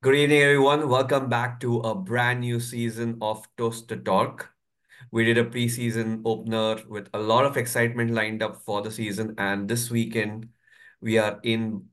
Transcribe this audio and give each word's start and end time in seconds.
Good 0.00 0.14
evening, 0.14 0.42
everyone. 0.42 0.88
Welcome 0.88 1.28
back 1.28 1.58
to 1.58 1.80
a 1.80 1.92
brand 1.92 2.42
new 2.42 2.60
season 2.60 3.18
of 3.20 3.44
Toast 3.56 3.88
the 3.88 3.96
Torque. 3.96 4.48
We 5.10 5.24
did 5.24 5.38
a 5.38 5.44
preseason 5.44 6.22
opener 6.24 6.76
with 6.88 7.08
a 7.14 7.18
lot 7.18 7.44
of 7.44 7.56
excitement 7.56 8.12
lined 8.12 8.40
up 8.40 8.62
for 8.62 8.80
the 8.80 8.92
season, 8.92 9.34
and 9.38 9.68
this 9.68 9.90
weekend 9.90 10.50
we 11.00 11.18
are 11.18 11.40
in 11.42 11.86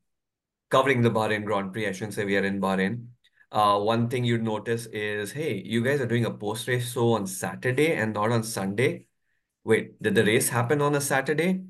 covering 0.70 1.02
the 1.02 1.10
Bahrain 1.10 1.46
Grand 1.46 1.73
Prix. 1.73 1.88
I 1.88 1.94
shouldn't 1.94 2.14
say 2.14 2.26
we 2.26 2.38
are 2.38 2.44
in 2.44 2.62
Bahrain. 2.62 3.07
Uh, 3.52 3.80
one 3.80 4.08
thing 4.08 4.24
you'd 4.24 4.44
notice 4.44 4.86
is, 4.86 5.32
hey, 5.32 5.64
you 5.66 5.84
guys 5.84 6.00
are 6.00 6.06
doing 6.06 6.26
a 6.26 6.32
post-race 6.32 6.94
show 6.94 7.14
on 7.14 7.26
Saturday 7.26 7.96
and 7.96 8.14
not 8.14 8.32
on 8.32 8.44
Sunday. 8.44 9.08
Wait, 9.64 10.00
did 10.00 10.14
the 10.14 10.24
race 10.24 10.48
happen 10.48 10.80
on 10.80 10.94
a 10.94 11.02
Saturday? 11.02 11.64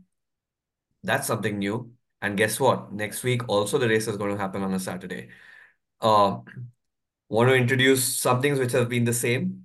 That's 1.02 1.28
something 1.28 1.60
new. 1.60 1.94
And 2.22 2.36
guess 2.36 2.60
what? 2.60 2.92
Next 2.92 3.24
week, 3.24 3.48
also 3.48 3.78
the 3.78 3.88
race 3.88 4.10
is 4.10 4.18
going 4.18 4.36
to 4.36 4.38
happen 4.38 4.64
on 4.64 4.74
a 4.74 4.82
Saturday. 4.82 5.30
Uh, 6.02 6.40
want 7.30 7.50
to 7.50 7.56
introduce 7.56 8.18
some 8.18 8.42
things 8.42 8.60
which 8.60 8.72
have 8.74 8.90
been 8.90 9.06
the 9.06 9.14
same, 9.14 9.64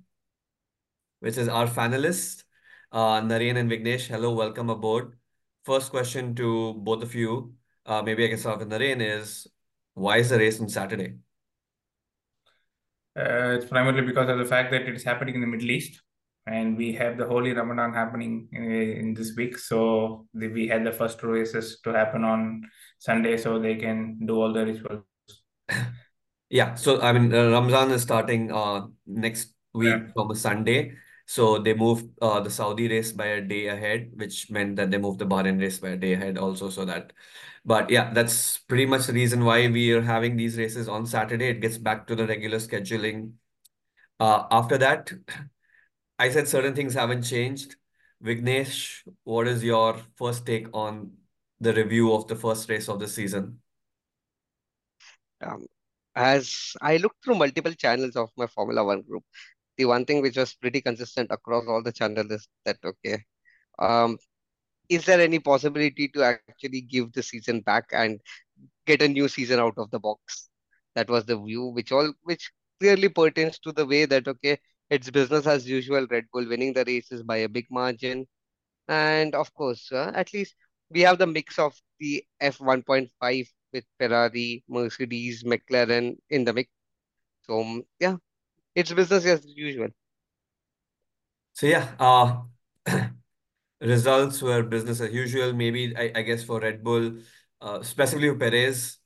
which 1.19 1.37
is 1.37 1.47
our 1.47 1.67
finalists, 1.67 2.43
uh, 2.91 3.21
Naren 3.21 3.57
and 3.57 3.69
Vignesh. 3.69 4.07
Hello, 4.07 4.33
welcome 4.33 4.69
aboard. 4.69 5.17
First 5.65 5.91
question 5.91 6.33
to 6.35 6.73
both 6.73 7.03
of 7.03 7.13
you, 7.13 7.53
uh, 7.85 8.01
maybe 8.01 8.25
I 8.25 8.29
can 8.29 8.37
start 8.37 8.59
with 8.59 8.69
Naren, 8.69 9.01
is 9.01 9.47
why 9.93 10.17
is 10.17 10.29
the 10.29 10.39
race 10.39 10.59
on 10.59 10.69
Saturday? 10.69 11.15
Uh, 13.17 13.57
it's 13.59 13.65
primarily 13.65 14.01
because 14.01 14.29
of 14.29 14.37
the 14.37 14.45
fact 14.45 14.71
that 14.71 14.83
it 14.83 14.95
is 14.95 15.03
happening 15.03 15.35
in 15.35 15.41
the 15.41 15.47
Middle 15.47 15.69
East, 15.69 16.01
and 16.47 16.77
we 16.77 16.93
have 16.93 17.17
the 17.17 17.25
Holy 17.27 17.51
Ramadan 17.51 17.93
happening 17.93 18.47
in, 18.53 18.63
in 18.63 19.13
this 19.13 19.35
week. 19.35 19.57
So 19.57 20.27
the, 20.33 20.47
we 20.47 20.67
had 20.67 20.85
the 20.85 20.91
first 20.91 21.21
races 21.21 21.79
to 21.83 21.91
happen 21.91 22.23
on 22.23 22.63
Sunday, 22.99 23.37
so 23.37 23.59
they 23.59 23.75
can 23.75 24.25
do 24.25 24.41
all 24.41 24.53
the 24.53 24.65
rituals. 24.65 25.03
Yeah, 26.51 26.75
so 26.75 26.99
I 27.01 27.13
mean, 27.13 27.33
uh, 27.33 27.49
Ramzan 27.49 27.91
is 27.91 28.01
starting 28.01 28.51
uh 28.51 28.87
next 29.07 29.53
week 29.73 29.87
Yeah. 29.95 30.11
from 30.13 30.31
a 30.31 30.35
Sunday. 30.35 30.97
So 31.25 31.59
they 31.59 31.73
moved 31.73 32.09
uh, 32.21 32.41
the 32.41 32.49
Saudi 32.49 32.89
race 32.89 33.13
by 33.13 33.27
a 33.27 33.41
day 33.41 33.67
ahead, 33.67 34.11
which 34.15 34.51
meant 34.51 34.75
that 34.75 34.91
they 34.91 34.97
moved 34.97 35.19
the 35.19 35.25
Bahrain 35.25 35.61
race 35.61 35.79
by 35.79 35.89
a 35.91 35.97
day 35.97 36.11
ahead 36.13 36.37
also. 36.37 36.69
So 36.69 36.83
that, 36.83 37.13
but 37.63 37.89
yeah, 37.89 38.11
that's 38.13 38.57
pretty 38.57 38.85
much 38.85 39.07
the 39.07 39.13
reason 39.13 39.45
why 39.45 39.69
we 39.69 39.93
are 39.93 40.01
having 40.01 40.35
these 40.35 40.57
races 40.57 40.89
on 40.89 41.05
Saturday. 41.05 41.47
It 41.47 41.61
gets 41.61 41.77
back 41.77 42.05
to 42.07 42.15
the 42.17 42.27
regular 42.27 42.57
scheduling. 42.57 43.33
Uh, 44.19 44.43
after 44.51 44.77
that, 44.79 45.13
I 46.19 46.29
said 46.31 46.49
certain 46.49 46.75
things 46.75 46.93
haven't 46.95 47.23
changed. 47.23 47.77
Vignesh, 48.23 49.07
what 49.23 49.47
is 49.47 49.63
your 49.63 49.97
first 50.17 50.45
take 50.45 50.67
on 50.73 51.13
the 51.61 51.73
review 51.73 52.13
of 52.13 52.27
the 52.27 52.35
first 52.35 52.69
race 52.69 52.89
of 52.89 52.99
the 52.99 53.07
season? 53.07 53.61
Um, 55.41 55.65
as 56.15 56.73
I 56.81 56.97
looked 56.97 57.23
through 57.23 57.35
multiple 57.35 57.73
channels 57.73 58.15
of 58.15 58.29
my 58.37 58.47
Formula 58.47 58.83
One 58.83 59.01
group, 59.01 59.23
the 59.77 59.85
one 59.85 60.05
thing 60.05 60.21
which 60.21 60.37
was 60.37 60.53
pretty 60.55 60.81
consistent 60.81 61.31
across 61.31 61.65
all 61.67 61.83
the 61.83 61.91
channels 61.91 62.31
is 62.31 62.47
that 62.65 62.77
okay, 62.83 63.23
um, 63.79 64.17
is 64.89 65.05
there 65.05 65.21
any 65.21 65.39
possibility 65.39 66.07
to 66.09 66.23
actually 66.23 66.81
give 66.81 67.13
the 67.13 67.23
season 67.23 67.61
back 67.61 67.85
and 67.93 68.19
get 68.85 69.01
a 69.01 69.07
new 69.07 69.27
season 69.27 69.59
out 69.59 69.77
of 69.77 69.89
the 69.91 69.99
box? 69.99 70.49
That 70.95 71.09
was 71.09 71.25
the 71.25 71.37
view, 71.39 71.65
which 71.67 71.91
all 71.91 72.13
which 72.23 72.51
clearly 72.79 73.09
pertains 73.09 73.59
to 73.59 73.71
the 73.71 73.85
way 73.85 74.05
that 74.05 74.27
okay, 74.27 74.59
it's 74.89 75.09
business 75.09 75.47
as 75.47 75.67
usual. 75.69 76.07
Red 76.09 76.25
Bull 76.33 76.47
winning 76.47 76.73
the 76.73 76.85
races 76.85 77.23
by 77.23 77.37
a 77.37 77.49
big 77.49 77.67
margin, 77.71 78.27
and 78.87 79.35
of 79.35 79.53
course, 79.53 79.91
uh, 79.91 80.11
at 80.15 80.33
least 80.33 80.55
we 80.91 81.01
have 81.01 81.17
the 81.19 81.27
mix 81.27 81.59
of 81.59 81.75
the 81.99 82.23
F1.5 82.41 83.47
with 83.73 83.85
Ferrari, 83.99 84.63
Mercedes, 84.67 85.43
McLaren 85.43 86.17
in 86.29 86.45
the 86.45 86.53
mix. 86.53 86.69
So 87.43 87.83
yeah, 87.99 88.17
it's 88.75 88.93
business 88.93 89.25
as 89.25 89.45
usual. 89.45 89.89
So 91.53 91.67
yeah, 91.67 91.87
uh, 91.99 92.41
results 93.81 94.41
were 94.41 94.63
business 94.63 95.01
as 95.01 95.13
usual. 95.13 95.53
Maybe 95.53 95.95
I, 95.97 96.11
I 96.15 96.21
guess 96.21 96.43
for 96.43 96.59
Red 96.59 96.83
Bull, 96.83 97.17
uh, 97.61 97.81
specifically 97.83 98.29
for 98.29 98.35
Perez, 98.35 98.97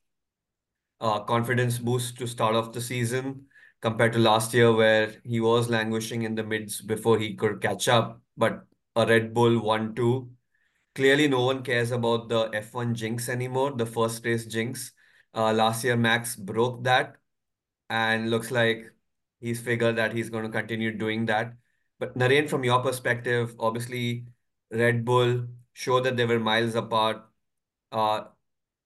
uh, 1.01 1.19
confidence 1.21 1.79
boost 1.79 2.17
to 2.17 2.27
start 2.27 2.55
off 2.55 2.71
the 2.71 2.81
season 2.81 3.45
compared 3.81 4.13
to 4.13 4.19
last 4.19 4.53
year 4.53 4.71
where 4.73 5.13
he 5.23 5.39
was 5.39 5.69
languishing 5.69 6.23
in 6.23 6.35
the 6.35 6.43
mids 6.43 6.81
before 6.81 7.19
he 7.19 7.35
could 7.35 7.61
catch 7.61 7.87
up. 7.87 8.21
But 8.37 8.65
a 8.95 9.05
Red 9.05 9.33
Bull 9.33 9.59
1-2. 9.61 10.29
Clearly, 10.95 11.27
no 11.27 11.41
one 11.45 11.61
cares 11.61 11.91
about 11.91 12.29
the 12.29 12.49
F1 12.53 12.95
jinx 12.95 13.27
anymore, 13.27 13.71
the 13.71 13.85
first 13.85 14.23
race 14.25 14.45
jinx. 14.45 14.93
Uh, 15.33 15.51
last 15.53 15.83
year, 15.83 15.97
Max 15.97 16.35
broke 16.37 16.83
that 16.85 17.17
and 17.89 18.31
looks 18.31 18.51
like 18.51 18.91
he's 19.41 19.59
figured 19.61 19.97
that 19.97 20.13
he's 20.13 20.29
going 20.29 20.45
to 20.45 20.49
continue 20.49 20.91
doing 20.97 21.25
that. 21.27 21.53
But 21.99 22.17
Naren, 22.17 22.49
from 22.49 22.63
your 22.63 22.81
perspective, 22.81 23.55
obviously 23.59 24.25
Red 24.71 25.05
Bull 25.05 25.47
showed 25.73 26.05
that 26.05 26.17
they 26.17 26.25
were 26.25 26.39
miles 26.39 26.75
apart. 26.75 27.23
Uh, 27.91 28.25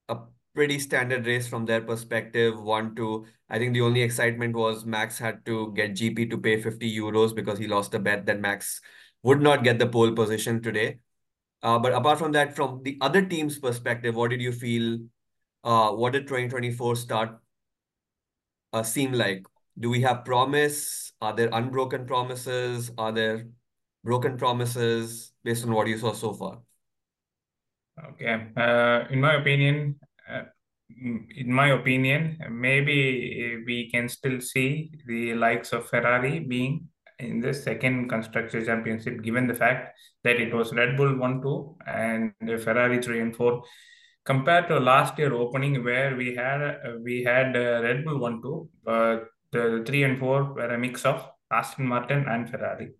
a 0.09 0.19
pretty 0.55 0.79
standard 0.79 1.27
race 1.27 1.47
from 1.47 1.65
their 1.65 1.81
perspective. 1.81 2.59
One, 2.61 2.95
two. 2.95 3.25
I 3.49 3.59
think 3.59 3.73
the 3.73 3.81
only 3.81 4.01
excitement 4.01 4.55
was 4.55 4.85
Max 4.85 5.19
had 5.19 5.45
to 5.45 5.73
get 5.73 5.95
GP 5.95 6.27
to 6.27 6.37
pay 6.37 6.61
50 6.61 6.91
euros 6.97 7.35
because 7.35 7.59
he 7.59 7.67
lost 7.67 7.93
a 7.93 7.99
bet 7.99 8.25
that 8.27 8.39
Max 8.39 8.81
would 9.23 9.41
not 9.41 9.63
get 9.63 9.79
the 9.79 9.87
pole 9.87 10.13
position 10.13 10.61
today. 10.61 10.99
Uh, 11.61 11.77
but 11.77 11.93
apart 11.93 12.17
from 12.17 12.31
that, 12.31 12.55
from 12.55 12.81
the 12.83 12.97
other 13.01 13.21
team's 13.21 13.59
perspective, 13.59 14.15
what 14.15 14.29
did 14.29 14.41
you 14.41 14.51
feel? 14.51 14.99
Uh, 15.63 15.91
what 15.91 16.13
did 16.13 16.27
2024 16.27 16.95
start 16.95 17.37
uh, 18.71 18.83
seem 18.83 19.11
like? 19.11 19.45
Do 19.77 19.89
we 19.89 20.01
have 20.01 20.25
promise? 20.25 21.11
Are 21.21 21.35
there 21.35 21.49
unbroken 21.51 22.05
promises? 22.05 22.91
Are 22.97 23.11
there 23.11 23.47
broken 24.03 24.37
promises 24.37 25.33
based 25.43 25.65
on 25.65 25.73
what 25.73 25.87
you 25.87 25.97
saw 25.97 26.13
so 26.13 26.33
far? 26.33 26.59
Okay. 28.11 28.47
Uh, 28.55 29.03
in 29.09 29.19
my 29.19 29.35
opinion, 29.35 29.99
uh, 30.29 30.43
in 30.89 31.51
my 31.51 31.71
opinion, 31.71 32.37
maybe 32.49 33.61
we 33.65 33.89
can 33.91 34.07
still 34.07 34.39
see 34.39 34.91
the 35.05 35.33
likes 35.35 35.73
of 35.73 35.87
Ferrari 35.87 36.39
being 36.39 36.87
in 37.19 37.39
the 37.39 37.53
second 37.53 38.09
constructor 38.09 38.63
championship, 38.65 39.21
given 39.21 39.47
the 39.47 39.53
fact 39.53 39.97
that 40.23 40.37
it 40.37 40.53
was 40.53 40.73
Red 40.73 40.97
Bull 40.97 41.17
1 41.17 41.41
2 41.41 41.77
and 41.87 42.33
Ferrari 42.61 43.01
3 43.01 43.21
and 43.21 43.35
4. 43.35 43.61
Compared 44.25 44.67
to 44.67 44.79
last 44.79 45.17
year 45.17 45.33
opening, 45.33 45.83
where 45.83 46.15
we 46.15 46.35
had 46.35 46.61
uh, 46.61 46.97
we 47.01 47.23
had 47.23 47.55
uh, 47.55 47.81
Red 47.81 48.05
Bull 48.05 48.19
1 48.19 48.41
2, 48.41 48.69
but 48.83 49.27
the 49.51 49.83
3 49.85 50.03
and 50.03 50.19
4 50.19 50.53
were 50.53 50.73
a 50.73 50.77
mix 50.77 51.05
of 51.05 51.27
Aston 51.51 51.87
Martin 51.87 52.25
and 52.27 52.49
Ferrari. 52.49 52.91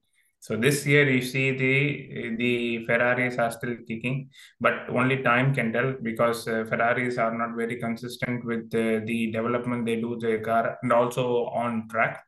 So 0.41 0.55
this 0.55 0.85
year 0.85 1.09
you 1.09 1.21
see 1.21 1.51
the 1.51 2.35
the 2.37 2.85
Ferraris 2.85 3.37
are 3.37 3.51
still 3.51 3.75
kicking, 3.87 4.29
but 4.61 4.89
only 4.89 5.21
time 5.21 5.53
can 5.53 5.73
tell 5.73 5.93
because 6.01 6.47
uh, 6.47 6.63
Ferraris 6.69 7.17
are 7.17 7.37
not 7.37 7.57
very 7.57 7.75
consistent 7.75 8.45
with 8.45 8.71
the, 8.71 9.03
the 9.05 9.31
development 9.31 9.85
they 9.85 9.97
do 9.97 10.17
the 10.17 10.39
car 10.39 10.77
and 10.81 10.93
also 10.93 11.45
on 11.47 11.89
track. 11.89 12.23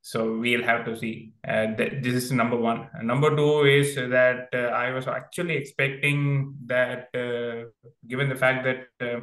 So 0.00 0.38
we'll 0.38 0.62
have 0.62 0.84
to 0.86 0.96
see. 0.96 1.32
Uh, 1.46 1.74
th- 1.76 2.02
this 2.02 2.14
is 2.14 2.32
number 2.32 2.56
one. 2.56 2.88
Number 3.02 3.34
two 3.36 3.64
is 3.64 3.94
that 3.96 4.48
uh, 4.54 4.70
I 4.84 4.92
was 4.92 5.06
actually 5.06 5.56
expecting 5.56 6.54
that, 6.66 7.08
uh, 7.14 7.68
given 8.06 8.28
the 8.28 8.36
fact 8.36 8.64
that 8.64 8.86
uh, 9.04 9.20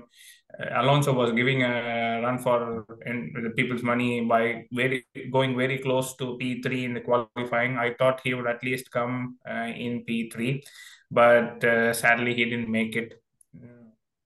Alonso 0.76 1.14
was 1.14 1.32
giving 1.32 1.64
a 1.64 2.22
run 2.24 2.40
for 2.40 2.86
in, 3.06 3.34
the 3.44 3.50
people's 3.52 3.84
money 3.84 4.22
by 4.22 4.66
very 4.72 5.06
going 5.32 5.58
very 5.58 5.80
close 5.80 6.16
to 6.18 6.38
P3 6.38 6.84
in 6.84 6.94
the 6.94 7.02
qualifying. 7.02 7.78
I 7.78 7.94
thought 7.94 8.22
he 8.24 8.34
would 8.34 8.48
at 8.48 8.64
least 8.64 8.92
come 8.92 9.38
uh, 9.50 9.72
in 9.76 10.06
P3, 10.06 10.64
but 11.12 11.64
uh, 11.64 11.94
sadly 11.94 12.34
he 12.34 12.46
didn't 12.46 12.70
make 12.70 12.96
it. 12.96 13.22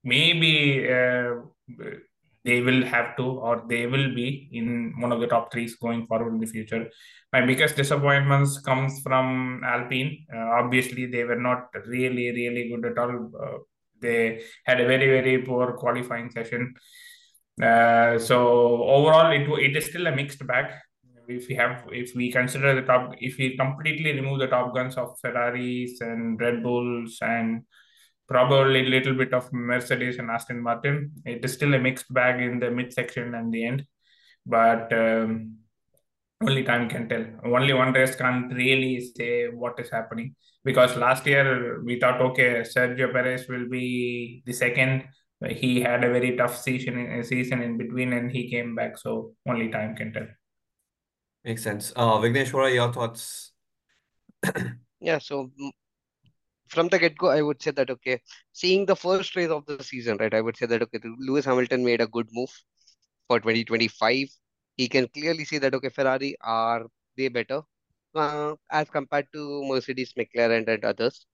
Maybe 0.03 0.87
they 2.49 2.59
will 2.67 2.83
have 2.93 3.09
to 3.17 3.25
or 3.47 3.55
they 3.71 3.85
will 3.93 4.09
be 4.19 4.27
in 4.59 4.67
one 5.03 5.11
of 5.15 5.19
the 5.23 5.29
top 5.33 5.51
threes 5.51 5.75
going 5.85 6.05
forward 6.07 6.33
in 6.33 6.39
the 6.39 6.51
future. 6.55 6.83
My 7.33 7.41
biggest 7.45 7.75
disappointments 7.75 8.59
comes 8.69 9.01
from 9.05 9.61
Alpine. 9.63 10.11
Uh, 10.35 10.47
obviously, 10.61 11.05
they 11.05 11.23
were 11.23 11.41
not 11.49 11.67
really, 11.85 12.27
really 12.39 12.63
good 12.69 12.85
at 12.91 12.97
all. 12.97 13.31
Uh, 13.45 13.57
they 14.01 14.41
had 14.65 14.81
a 14.81 14.87
very, 14.87 15.07
very 15.15 15.37
poor 15.43 15.73
qualifying 15.73 16.29
session. 16.31 16.73
Uh, 17.61 18.17
so 18.17 18.37
overall, 18.97 19.31
it 19.31 19.47
it 19.67 19.75
is 19.79 19.85
still 19.91 20.07
a 20.07 20.15
mixed 20.19 20.45
bag. 20.51 20.71
If 21.27 21.47
we 21.49 21.55
have, 21.55 21.83
if 21.91 22.15
we 22.15 22.31
consider 22.31 22.73
the 22.73 22.85
top, 22.91 23.13
if 23.19 23.37
we 23.37 23.55
completely 23.57 24.13
remove 24.13 24.39
the 24.39 24.47
top 24.47 24.73
guns 24.73 24.95
of 24.97 25.17
Ferraris 25.21 26.01
and 26.01 26.41
Red 26.41 26.63
Bulls 26.63 27.19
and 27.21 27.63
probably 28.29 28.85
a 28.85 28.89
little 28.89 29.13
bit 29.13 29.33
of 29.33 29.51
Mercedes 29.51 30.19
and 30.19 30.29
Aston 30.29 30.61
Martin. 30.61 31.11
It 31.25 31.43
is 31.43 31.53
still 31.53 31.73
a 31.73 31.79
mixed 31.79 32.13
bag 32.13 32.41
in 32.41 32.59
the 32.59 32.69
midsection 32.69 33.33
and 33.35 33.51
the 33.51 33.65
end, 33.65 33.85
but 34.45 34.93
um, 34.93 35.55
only 36.41 36.63
time 36.63 36.87
can 36.89 37.09
tell. 37.09 37.25
Only 37.43 37.73
one 37.73 37.91
race 37.91 38.15
can't 38.15 38.53
really 38.53 39.11
say 39.17 39.47
what 39.47 39.79
is 39.79 39.89
happening 39.89 40.35
because 40.63 40.95
last 40.95 41.25
year 41.25 41.81
we 41.83 41.99
thought, 41.99 42.21
okay, 42.21 42.61
Sergio 42.61 43.11
Perez 43.11 43.47
will 43.47 43.67
be 43.67 44.43
the 44.45 44.53
second, 44.53 45.03
he 45.47 45.81
had 45.81 46.03
a 46.03 46.11
very 46.11 46.35
tough 46.35 46.61
season 46.61 46.97
in 46.99 47.23
season 47.23 47.61
in 47.61 47.77
between, 47.77 48.13
and 48.13 48.29
he 48.29 48.49
came 48.49 48.75
back. 48.75 48.97
So 48.97 49.33
only 49.47 49.69
time 49.69 49.95
can 49.95 50.11
tell. 50.11 50.27
Makes 51.45 51.63
sense. 51.63 51.93
Uh, 51.95 52.17
Vignesh, 52.17 52.51
what 52.51 52.65
are 52.65 52.69
your 52.69 52.91
thoughts? 52.91 53.51
Yeah, 55.01 55.19
so 55.19 55.49
from 56.69 56.89
the 56.89 56.99
get-go, 56.99 57.29
I 57.29 57.41
would 57.41 57.61
say 57.61 57.71
that 57.71 57.89
okay, 57.91 58.21
seeing 58.53 58.85
the 58.85 58.95
first 58.95 59.35
race 59.35 59.49
of 59.51 59.65
the 59.67 59.77
season, 59.79 60.17
right? 60.17 60.33
I 60.33 60.41
would 60.41 60.57
say 60.57 60.65
that 60.67 60.75
okay, 60.77 60.99
Lewis 61.13 61.45
Hamilton 61.45 61.83
made 61.83 62.01
a 62.01 62.07
good 62.07 62.27
move 62.31 62.49
for 63.27 63.39
2025. 63.39 64.27
He 64.77 64.87
can 64.87 65.07
clearly 65.07 65.45
see 65.45 65.57
that 65.59 65.73
okay, 65.75 65.89
Ferrari 65.89 66.35
are 66.41 66.85
way 67.17 67.29
better 67.29 67.61
uh, 68.15 68.55
as 68.71 68.89
compared 68.89 69.27
to 69.33 69.63
Mercedes, 69.67 70.13
McLaren, 70.13 70.67
and 70.67 70.83
others. 70.85 71.25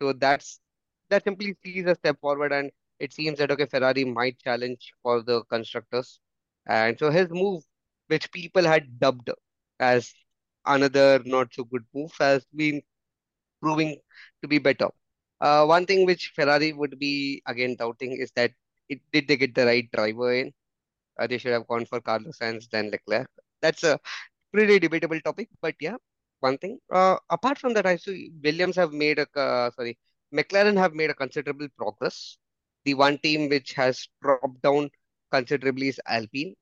So 0.00 0.12
that's 0.12 0.60
that 1.10 1.24
simply 1.24 1.54
sees 1.64 1.86
a 1.86 1.94
step 1.94 2.20
forward, 2.20 2.52
and 2.52 2.70
it 2.98 3.12
seems 3.12 3.38
that 3.38 3.50
okay, 3.50 3.66
Ferrari 3.66 4.04
might 4.04 4.38
challenge 4.38 4.92
for 5.02 5.22
the 5.22 5.42
constructors. 5.44 6.20
And 6.66 6.98
so 6.98 7.10
his 7.10 7.28
move, 7.30 7.62
which 8.08 8.30
people 8.32 8.64
had 8.64 8.98
dubbed 9.00 9.30
as 9.80 10.14
another 10.66 11.20
not 11.24 11.52
so 11.54 11.64
good 11.64 11.84
move, 11.94 12.12
has 12.18 12.44
been 12.54 12.82
proving 13.62 13.96
to 14.42 14.48
be 14.48 14.58
better. 14.58 14.88
Uh, 15.40 15.64
one 15.66 15.86
thing 15.86 16.06
which 16.06 16.32
Ferrari 16.36 16.72
would 16.72 16.98
be 16.98 17.42
again 17.46 17.76
doubting 17.76 18.12
is 18.12 18.32
that 18.36 18.52
it 18.88 19.00
did 19.12 19.28
they 19.28 19.36
get 19.36 19.54
the 19.54 19.66
right 19.66 19.90
driver 19.92 20.32
in? 20.34 20.52
Uh, 21.18 21.26
they 21.26 21.38
should 21.38 21.52
have 21.52 21.66
gone 21.68 21.86
for 21.86 22.00
Carlos 22.00 22.38
Sainz 22.38 22.68
than 22.70 22.90
Leclerc. 22.90 23.28
That's 23.62 23.84
a 23.84 23.98
pretty 24.52 24.78
debatable 24.78 25.20
topic, 25.20 25.48
but 25.62 25.74
yeah, 25.80 25.96
one 26.40 26.58
thing. 26.58 26.78
Uh, 26.92 27.16
apart 27.30 27.58
from 27.58 27.74
that, 27.74 27.86
I 27.86 27.96
see 27.96 28.32
Williams 28.42 28.76
have 28.76 28.92
made 28.92 29.18
a 29.20 29.26
uh, 29.38 29.70
sorry, 29.72 29.98
McLaren 30.34 30.76
have 30.78 30.94
made 30.94 31.10
a 31.10 31.14
considerable 31.14 31.68
progress. 31.78 32.38
The 32.84 32.94
one 32.94 33.18
team 33.18 33.48
which 33.48 33.74
has 33.74 34.08
dropped 34.22 34.62
down 34.62 34.90
considerably 35.32 35.88
is 35.88 36.00
Alpine, 36.06 36.54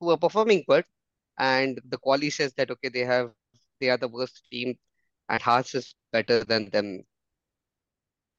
who 0.00 0.10
are 0.10 0.18
performing 0.18 0.64
good, 0.68 0.84
and 1.38 1.80
the 1.88 1.98
quali 1.98 2.30
says 2.30 2.52
that 2.56 2.70
okay, 2.70 2.88
they 2.90 3.04
have 3.06 3.32
they 3.80 3.90
are 3.90 3.98
the 3.98 4.08
worst 4.08 4.42
team, 4.52 4.76
and 5.30 5.40
Haas 5.40 5.74
is 5.74 5.94
better 6.12 6.44
than 6.44 6.68
them, 6.70 7.04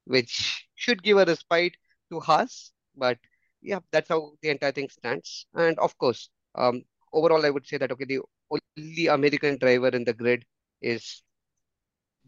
which 0.06 0.68
should 0.76 1.02
give 1.02 1.18
a 1.18 1.26
respite 1.26 1.76
to 2.12 2.20
Haas. 2.20 2.72
But 2.96 3.18
yeah, 3.62 3.80
that's 3.92 4.10
how 4.10 4.34
the 4.42 4.50
entire 4.50 4.74
thing 4.74 4.90
stands. 4.90 5.48
And 5.56 5.80
of 5.80 5.98
course, 5.98 6.30
um, 6.56 6.84
overall, 7.14 7.46
I 7.46 7.50
would 7.50 7.66
say 7.66 7.78
that 7.78 7.92
okay, 7.92 8.06
the 8.06 8.22
only 8.52 9.08
American 9.08 9.58
driver 9.58 9.90
in 9.90 10.04
the 10.04 10.14
grid 10.14 10.46
is 10.82 11.24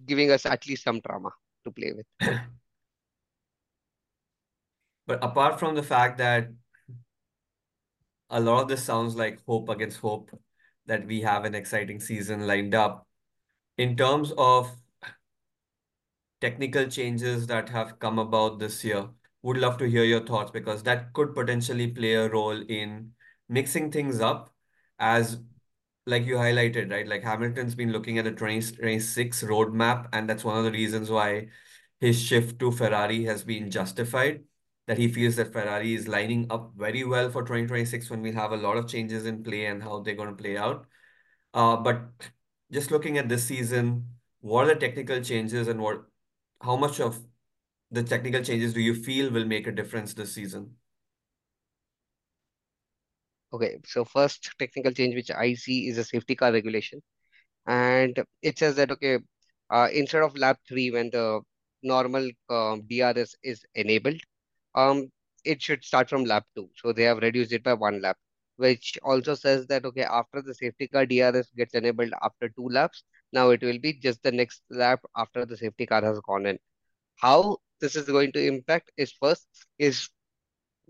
giving 0.06 0.32
us 0.32 0.46
at 0.46 0.68
least 0.68 0.84
some 0.84 1.02
drama 1.02 1.32
to 1.66 1.72
play 1.72 1.94
with. 1.94 2.40
But 5.06 5.22
apart 5.22 5.60
from 5.60 5.76
the 5.76 5.84
fact 5.84 6.18
that 6.20 6.48
a 8.30 8.40
lot 8.40 8.62
of 8.62 8.68
this 8.70 8.84
sounds 8.84 9.16
like 9.16 9.44
hope 9.46 9.68
against 9.68 10.00
hope 10.00 10.32
that 10.86 11.06
we 11.06 11.20
have 11.22 11.44
an 11.44 11.56
exciting 11.56 12.00
season 12.00 12.48
lined 12.48 12.74
up, 12.74 13.06
in 13.78 13.96
terms 13.98 14.32
of 14.38 14.72
technical 16.42 16.88
changes 16.88 17.48
that 17.48 17.70
have 17.70 18.00
come 18.00 18.20
about 18.20 18.60
this 18.60 18.84
year, 18.84 19.10
would 19.42 19.58
love 19.58 19.78
to 19.78 19.90
hear 19.90 20.04
your 20.04 20.26
thoughts 20.26 20.52
because 20.52 20.84
that 20.84 21.14
could 21.14 21.34
potentially 21.36 21.88
play 21.88 22.14
a 22.14 22.30
role 22.30 22.62
in 22.70 23.12
mixing 23.50 23.92
things 23.92 24.20
up 24.22 24.54
as 25.00 25.40
like 26.06 26.26
you 26.26 26.36
highlighted, 26.36 26.92
right? 26.92 27.08
Like 27.08 27.24
Hamilton's 27.24 27.76
been 27.76 27.92
looking 27.92 28.18
at 28.18 28.26
the 28.26 28.32
2026 28.32 29.44
roadmap, 29.44 30.10
and 30.14 30.30
that's 30.30 30.44
one 30.44 30.58
of 30.58 30.64
the 30.66 30.72
reasons 30.72 31.10
why 31.10 31.50
his 32.00 32.22
shift 32.22 32.60
to 32.60 32.72
Ferrari 32.72 33.24
has 33.26 33.44
been 33.44 33.72
justified. 33.72 34.44
That 34.88 34.98
he 34.98 35.08
feels 35.08 35.38
that 35.38 35.54
Ferrari 35.54 35.94
is 35.96 36.08
lining 36.10 36.48
up 36.52 36.74
very 36.76 37.06
well 37.06 37.32
for 37.32 37.44
2026 37.44 38.10
when 38.10 38.22
we 38.22 38.34
have 38.34 38.52
a 38.52 38.58
lot 38.58 38.78
of 38.78 38.88
changes 38.88 39.26
in 39.26 39.44
play 39.44 39.66
and 39.68 39.82
how 39.84 40.02
they're 40.02 40.16
going 40.16 40.36
to 40.36 40.44
play 40.44 40.58
out. 40.58 40.86
Uh, 41.54 41.78
but 41.78 42.10
just 42.74 42.92
looking 42.92 43.18
at 43.18 43.30
this 43.30 43.46
season, 43.46 44.08
what 44.42 44.68
are 44.68 44.74
the 44.74 44.80
technical 44.80 45.22
changes 45.22 45.68
and 45.68 45.80
what, 45.80 46.04
how 46.62 46.76
much 46.76 47.00
of 47.00 47.20
the 47.92 48.04
technical 48.04 48.42
changes 48.42 48.74
do 48.74 48.82
you 48.82 48.96
feel 48.96 49.32
will 49.32 49.46
make 49.46 49.68
a 49.68 49.72
difference 49.72 50.14
this 50.14 50.34
season? 50.34 50.76
Okay, 53.54 53.78
so 53.86 54.04
first 54.04 54.50
technical 54.58 54.92
change 54.92 55.14
which 55.14 55.30
I 55.30 55.54
see 55.54 55.88
is 55.88 56.00
a 56.00 56.04
safety 56.04 56.36
car 56.36 56.52
regulation. 56.52 57.02
And 57.68 58.20
it 58.42 58.58
says 58.58 58.76
that, 58.78 58.90
okay, 58.92 59.20
uh, 59.70 59.90
instead 59.94 60.24
of 60.24 60.36
lap 60.36 60.58
three, 60.68 60.90
when 60.90 61.12
the 61.12 61.42
normal 61.84 62.30
um, 62.50 62.82
DRS 62.90 63.36
is 63.44 63.64
enabled, 63.76 64.20
um, 64.74 65.10
it 65.46 65.62
should 65.62 65.84
start 65.84 66.10
from 66.10 66.26
lap 66.26 66.46
two. 66.56 66.70
So 66.76 66.92
they 66.92 67.04
have 67.04 67.18
reduced 67.20 67.52
it 67.52 67.64
by 67.64 67.74
one 67.74 68.02
lap, 68.02 68.18
which 68.58 68.98
also 69.04 69.36
says 69.36 69.68
that, 69.68 69.86
okay, 69.86 70.04
after 70.04 70.42
the 70.42 70.54
safety 70.54 70.88
car 70.88 71.06
DRS 71.06 71.50
gets 71.58 71.74
enabled 71.74 72.14
after 72.24 72.50
two 72.50 72.68
laps, 72.70 73.04
now 73.32 73.50
it 73.50 73.62
will 73.62 73.80
be 73.80 73.94
just 73.94 74.22
the 74.24 74.32
next 74.32 74.62
lap 74.70 75.00
after 75.16 75.46
the 75.46 75.58
safety 75.58 75.86
car 75.86 76.02
has 76.02 76.20
gone 76.22 76.46
in. 76.46 76.60
How 77.18 77.58
this 77.82 77.96
is 77.96 78.06
going 78.06 78.32
to 78.34 78.46
impact 78.46 78.92
is 78.98 79.12
first, 79.14 79.48
is 79.80 80.10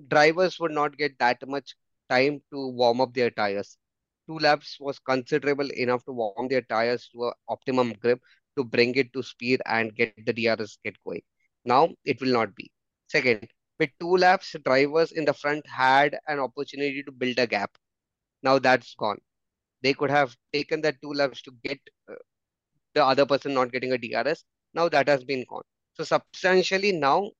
drivers 0.07 0.59
would 0.59 0.71
not 0.71 0.97
get 0.97 1.17
that 1.19 1.37
much 1.47 1.75
time 2.09 2.41
to 2.51 2.67
warm 2.69 3.01
up 3.01 3.13
their 3.13 3.31
tires. 3.31 3.77
Two 4.27 4.39
laps 4.39 4.77
was 4.79 4.99
considerable 4.99 5.69
enough 5.71 6.03
to 6.05 6.11
warm 6.11 6.47
their 6.47 6.61
tires 6.61 7.09
to 7.13 7.25
a 7.25 7.33
optimum 7.49 7.93
grip 7.93 8.21
to 8.57 8.63
bring 8.63 8.95
it 8.95 9.11
to 9.13 9.23
speed 9.23 9.61
and 9.65 9.95
get 9.95 10.13
the 10.25 10.33
DRS 10.33 10.77
get 10.83 10.95
going. 11.05 11.21
Now 11.65 11.89
it 12.05 12.21
will 12.21 12.31
not 12.33 12.55
be. 12.55 12.71
Second, 13.07 13.47
with 13.83 13.91
two 13.99 14.17
laps, 14.17 14.55
drivers 14.65 15.11
in 15.13 15.25
the 15.25 15.33
front 15.33 15.67
had 15.67 16.17
an 16.27 16.39
opportunity 16.39 17.03
to 17.03 17.11
build 17.11 17.39
a 17.39 17.47
gap. 17.47 17.71
Now 18.43 18.59
that's 18.59 18.95
gone. 18.95 19.19
They 19.83 19.93
could 19.93 20.11
have 20.11 20.35
taken 20.53 20.81
that 20.81 21.01
two 21.01 21.13
laps 21.13 21.41
to 21.43 21.51
get 21.63 21.79
uh, 22.09 22.15
the 22.95 23.05
other 23.05 23.25
person 23.25 23.53
not 23.53 23.71
getting 23.71 23.93
a 23.93 23.97
DRS. 23.97 24.45
Now 24.73 24.89
that 24.89 25.07
has 25.09 25.23
been 25.25 25.45
gone. 25.49 25.63
So 25.93 26.03
substantially 26.03 26.91
now 26.93 27.31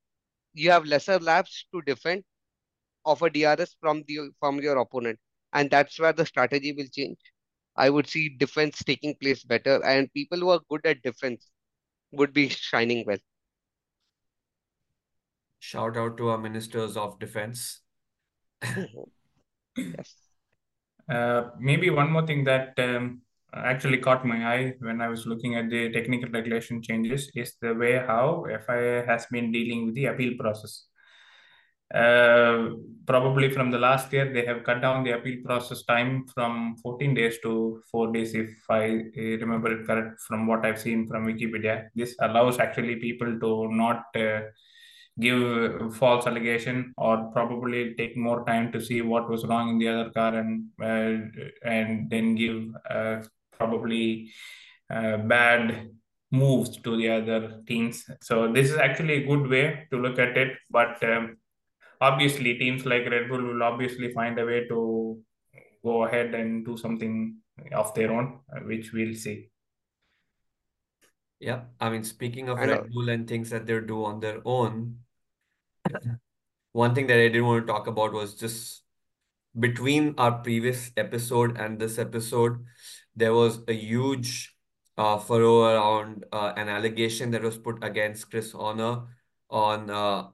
you 0.54 0.72
have 0.72 0.86
lesser 0.86 1.20
laps 1.20 1.66
to 1.74 1.82
defend 1.84 2.24
of 3.06 3.22
a 3.24 3.30
DRS 3.30 3.76
from 3.80 4.04
the 4.08 4.32
from 4.40 4.60
your 4.62 4.78
opponent, 4.78 5.20
and 5.54 5.72
that's 5.72 6.00
where 6.00 6.14
the 6.14 6.26
strategy 6.26 6.74
will 6.74 6.88
change. 6.88 7.18
I 7.76 7.90
would 7.90 8.08
see 8.08 8.30
defense 8.30 8.84
taking 8.84 9.16
place 9.16 9.44
better, 9.44 9.84
and 9.86 10.14
people 10.14 10.40
who 10.40 10.50
are 10.52 10.62
good 10.70 10.86
at 10.86 11.04
defense 11.04 11.52
would 12.14 12.34
be 12.34 12.50
shining 12.70 13.06
well. 13.08 13.20
Shout 15.64 15.96
out 15.96 16.18
to 16.18 16.28
our 16.28 16.38
ministers 16.38 16.98
of 16.98 17.18
defense. 17.20 17.80
yes. 19.78 20.16
Uh, 21.10 21.52
maybe 21.58 21.90
one 21.90 22.12
more 22.12 22.28
thing 22.28 22.44
that 22.44 22.74
um, 22.80 23.22
actually 23.54 24.00
caught 24.00 24.26
my 24.26 24.46
eye 24.54 24.74
when 24.80 25.00
I 25.00 25.08
was 25.08 25.26
looking 25.26 25.56
at 25.56 25.70
the 25.70 25.90
technical 25.94 26.30
regulation 26.32 26.82
changes 26.82 27.32
is 27.34 27.54
the 27.62 27.74
way 27.74 27.94
how 27.94 28.46
FIA 28.66 29.06
has 29.08 29.26
been 29.28 29.54
dealing 29.54 29.86
with 29.86 29.96
the 29.96 30.08
appeal 30.08 30.34
process. 30.38 30.88
Uh, 31.96 32.72
probably 33.08 33.50
from 33.50 33.72
the 33.72 33.80
last 33.80 34.12
year, 34.12 34.34
they 34.34 34.46
have 34.46 34.66
cut 34.66 34.82
down 34.82 35.06
the 35.06 35.12
appeal 35.12 35.44
process 35.46 35.84
time 35.84 36.26
from 36.28 36.76
14 36.84 37.14
days 37.14 37.38
to 37.42 37.82
four 37.90 38.12
days, 38.12 38.36
if 38.36 38.52
I 38.70 39.06
remember 39.16 39.80
it 39.80 39.88
correct 39.88 40.20
from 40.28 40.46
what 40.46 40.66
I've 40.66 40.82
seen 40.82 41.08
from 41.08 41.26
Wikipedia. 41.26 41.88
This 41.96 42.18
allows 42.20 42.60
actually 42.60 42.98
people 42.98 43.40
to 43.40 43.70
not 43.72 44.04
uh, 44.18 44.42
give 45.20 45.96
false 45.96 46.26
allegation 46.26 46.94
or 46.98 47.30
probably 47.32 47.94
take 47.96 48.18
more 48.18 48.44
time 48.46 48.72
to 48.72 48.82
see 48.82 49.02
what 49.02 49.30
was 49.30 49.46
wrong 49.46 49.70
in 49.70 49.78
the 49.78 49.88
other 49.88 50.10
car 50.10 50.34
and 50.36 50.70
uh, 50.82 51.68
and 51.68 52.10
then 52.10 52.36
give 52.36 52.64
uh, 52.90 53.22
probably 53.58 54.32
uh, 54.90 55.18
bad 55.18 55.90
moves 56.32 56.78
to 56.82 56.98
the 56.98 57.10
other 57.10 57.62
teams. 57.68 58.06
So 58.22 58.52
this 58.52 58.72
is 58.72 58.78
actually 58.78 59.24
a 59.24 59.28
good 59.28 59.48
way 59.48 59.88
to 59.92 59.98
look 59.98 60.18
at 60.18 60.36
it, 60.36 60.58
but 60.70 61.04
um, 61.04 61.38
obviously 62.02 62.58
teams 62.58 62.86
like 62.86 63.10
Red 63.10 63.30
Bull 63.30 63.44
will 63.44 63.64
obviously 63.64 64.12
find 64.12 64.40
a 64.40 64.46
way 64.46 64.68
to 64.68 65.22
go 65.84 66.06
ahead 66.06 66.34
and 66.34 66.66
do 66.66 66.76
something 66.76 67.38
of 67.72 67.94
their 67.94 68.12
own, 68.12 68.40
which 68.66 68.92
we'll 68.94 69.14
see. 69.14 69.50
Yeah, 71.44 71.64
I 71.78 71.90
mean, 71.90 72.06
speaking 72.06 72.48
of 72.48 72.58
Red 72.58 72.90
Bull 72.90 73.10
and 73.10 73.28
things 73.28 73.50
that 73.50 73.66
they 73.66 73.78
do 73.82 74.06
on 74.06 74.22
their 74.22 74.40
own, 74.46 75.00
one 76.72 76.96
thing 76.96 77.08
that 77.08 77.20
I 77.20 77.28
didn't 77.28 77.46
want 77.46 77.68
to 77.68 77.74
talk 77.74 77.88
about 77.88 78.14
was 78.14 78.36
just 78.36 78.84
between 79.60 80.16
our 80.18 80.32
previous 80.40 80.92
episode 80.96 81.58
and 81.58 81.80
this 81.80 82.00
episode, 82.00 82.64
there 83.14 83.34
was 83.34 83.60
a 83.68 83.74
huge 83.74 84.56
uh, 84.98 85.18
furrow 85.18 85.64
around 85.64 86.24
uh, 86.32 86.54
an 86.56 86.70
allegation 86.70 87.32
that 87.32 87.42
was 87.42 87.58
put 87.58 87.84
against 87.84 88.30
Chris 88.32 88.54
Horner 88.54 89.02
on 89.50 89.90
uh, 89.90 90.30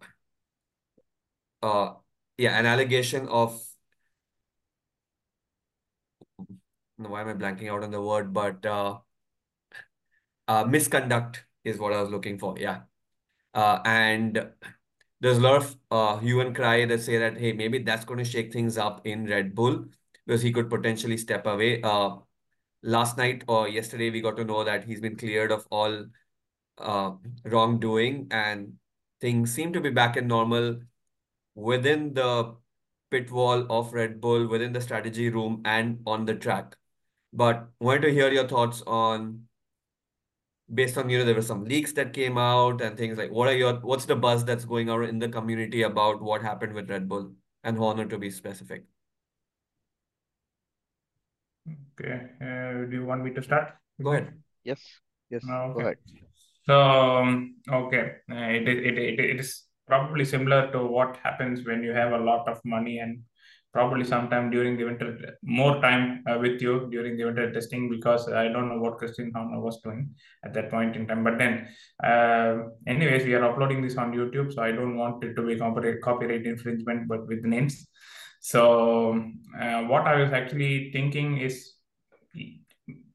uh 1.61 1.93
yeah 2.37 2.57
an 2.57 2.65
allegation 2.65 3.27
of 3.27 3.59
why 6.97 7.21
am 7.21 7.29
I 7.29 7.33
blanking 7.33 7.69
out 7.69 7.83
on 7.83 7.91
the 7.91 8.01
word 8.01 8.31
but 8.31 8.65
uh, 8.65 8.99
uh 10.49 10.65
misconduct 10.65 11.45
is 11.63 11.79
what 11.79 11.93
I 11.93 12.01
was 12.01 12.09
looking 12.09 12.37
for 12.37 12.57
yeah 12.59 12.81
uh 13.53 13.79
and 13.85 14.51
there's 15.21 15.37
a 15.37 15.41
lot 15.41 15.55
of 15.57 15.75
uh, 15.91 16.17
hue 16.17 16.39
and 16.41 16.55
cry 16.55 16.85
that 16.85 17.01
say 17.01 17.17
that, 17.17 17.37
hey, 17.37 17.51
maybe 17.51 17.79
that's 17.79 18.05
going 18.05 18.19
to 18.19 18.25
shake 18.25 18.53
things 18.53 18.77
up 18.77 19.05
in 19.05 19.25
Red 19.25 19.53
Bull 19.53 19.85
because 20.25 20.41
he 20.41 20.51
could 20.51 20.69
potentially 20.69 21.17
step 21.17 21.45
away. 21.45 21.81
Uh, 21.81 22.17
last 22.83 23.17
night 23.17 23.43
or 23.47 23.67
yesterday, 23.67 24.09
we 24.09 24.21
got 24.21 24.37
to 24.37 24.45
know 24.45 24.63
that 24.63 24.85
he's 24.85 25.01
been 25.01 25.17
cleared 25.17 25.51
of 25.51 25.67
all 25.71 26.05
uh, 26.77 27.11
wrongdoing 27.43 28.27
and 28.31 28.73
things 29.19 29.53
seem 29.53 29.73
to 29.73 29.81
be 29.81 29.89
back 29.89 30.15
in 30.15 30.27
normal 30.27 30.79
within 31.55 32.13
the 32.13 32.55
pit 33.11 33.29
wall 33.31 33.65
of 33.69 33.93
Red 33.93 34.21
Bull, 34.21 34.47
within 34.47 34.71
the 34.71 34.81
strategy 34.81 35.29
room, 35.29 35.61
and 35.65 35.99
on 36.07 36.25
the 36.25 36.35
track. 36.35 36.77
But 37.33 37.67
wanted 37.79 38.03
to 38.03 38.13
hear 38.13 38.31
your 38.31 38.47
thoughts 38.47 38.81
on 38.87 39.48
based 40.73 40.97
on 40.97 41.09
you 41.09 41.17
know 41.17 41.25
there 41.25 41.35
were 41.35 41.41
some 41.41 41.63
leaks 41.65 41.93
that 41.93 42.13
came 42.13 42.37
out 42.37 42.81
and 42.81 42.97
things 42.97 43.17
like 43.17 43.31
what 43.31 43.47
are 43.47 43.55
your 43.55 43.73
what's 43.81 44.05
the 44.05 44.15
buzz 44.15 44.45
that's 44.45 44.65
going 44.65 44.89
on 44.89 45.03
in 45.03 45.19
the 45.19 45.29
community 45.29 45.83
about 45.83 46.21
what 46.21 46.41
happened 46.41 46.73
with 46.73 46.89
Red 46.89 47.09
Bull 47.09 47.31
and 47.63 47.77
Horner 47.77 48.05
to 48.05 48.17
be 48.17 48.29
specific. 48.29 48.85
Okay, 51.99 52.21
uh, 52.41 52.85
do 52.89 52.91
you 52.91 53.05
want 53.05 53.23
me 53.23 53.31
to 53.31 53.43
start? 53.43 53.73
Go 54.01 54.11
ahead. 54.13 54.33
Yes, 54.63 54.81
yes, 55.29 55.43
Okay. 55.43 55.73
go 55.73 55.79
ahead. 55.79 55.97
So, 56.65 56.79
um, 56.79 57.55
okay, 57.67 58.17
uh, 58.31 58.35
it, 58.35 58.67
it, 58.67 58.97
it, 58.97 59.19
it 59.19 59.39
is 59.39 59.63
probably 59.87 60.23
similar 60.23 60.71
to 60.71 60.85
what 60.85 61.17
happens 61.23 61.65
when 61.65 61.83
you 61.83 61.91
have 61.91 62.13
a 62.13 62.17
lot 62.17 62.47
of 62.47 62.61
money 62.63 62.99
and 62.99 63.23
probably 63.71 64.03
sometime 64.03 64.49
during 64.49 64.77
the 64.77 64.83
winter, 64.83 65.37
more 65.43 65.81
time 65.81 66.23
uh, 66.29 66.37
with 66.39 66.61
you 66.61 66.87
during 66.91 67.17
the 67.17 67.25
winter 67.25 67.51
testing 67.51 67.89
because 67.89 68.27
I 68.27 68.47
don't 68.47 68.69
know 68.69 68.79
what 68.79 68.97
Christian 68.97 69.31
Horner 69.33 69.59
was 69.59 69.79
doing 69.81 70.15
at 70.43 70.53
that 70.53 70.71
point 70.71 70.95
in 70.95 71.07
time. 71.07 71.23
But 71.23 71.37
then, 71.37 71.67
uh, 72.03 72.69
anyways, 72.87 73.25
we 73.25 73.35
are 73.35 73.43
uploading 73.43 73.81
this 73.81 73.97
on 73.97 74.11
YouTube, 74.11 74.53
so 74.53 74.61
I 74.61 74.71
don't 74.71 74.97
want 74.97 75.23
it 75.23 75.35
to 75.35 75.43
be 75.43 75.57
copyright, 75.57 76.45
infringement, 76.45 77.07
but 77.07 77.27
with 77.27 77.43
names. 77.43 77.87
So, 78.41 79.21
uh, 79.59 79.83
what 79.83 80.07
I 80.07 80.15
was 80.15 80.31
actually 80.31 80.91
thinking 80.91 81.37
is 81.37 81.73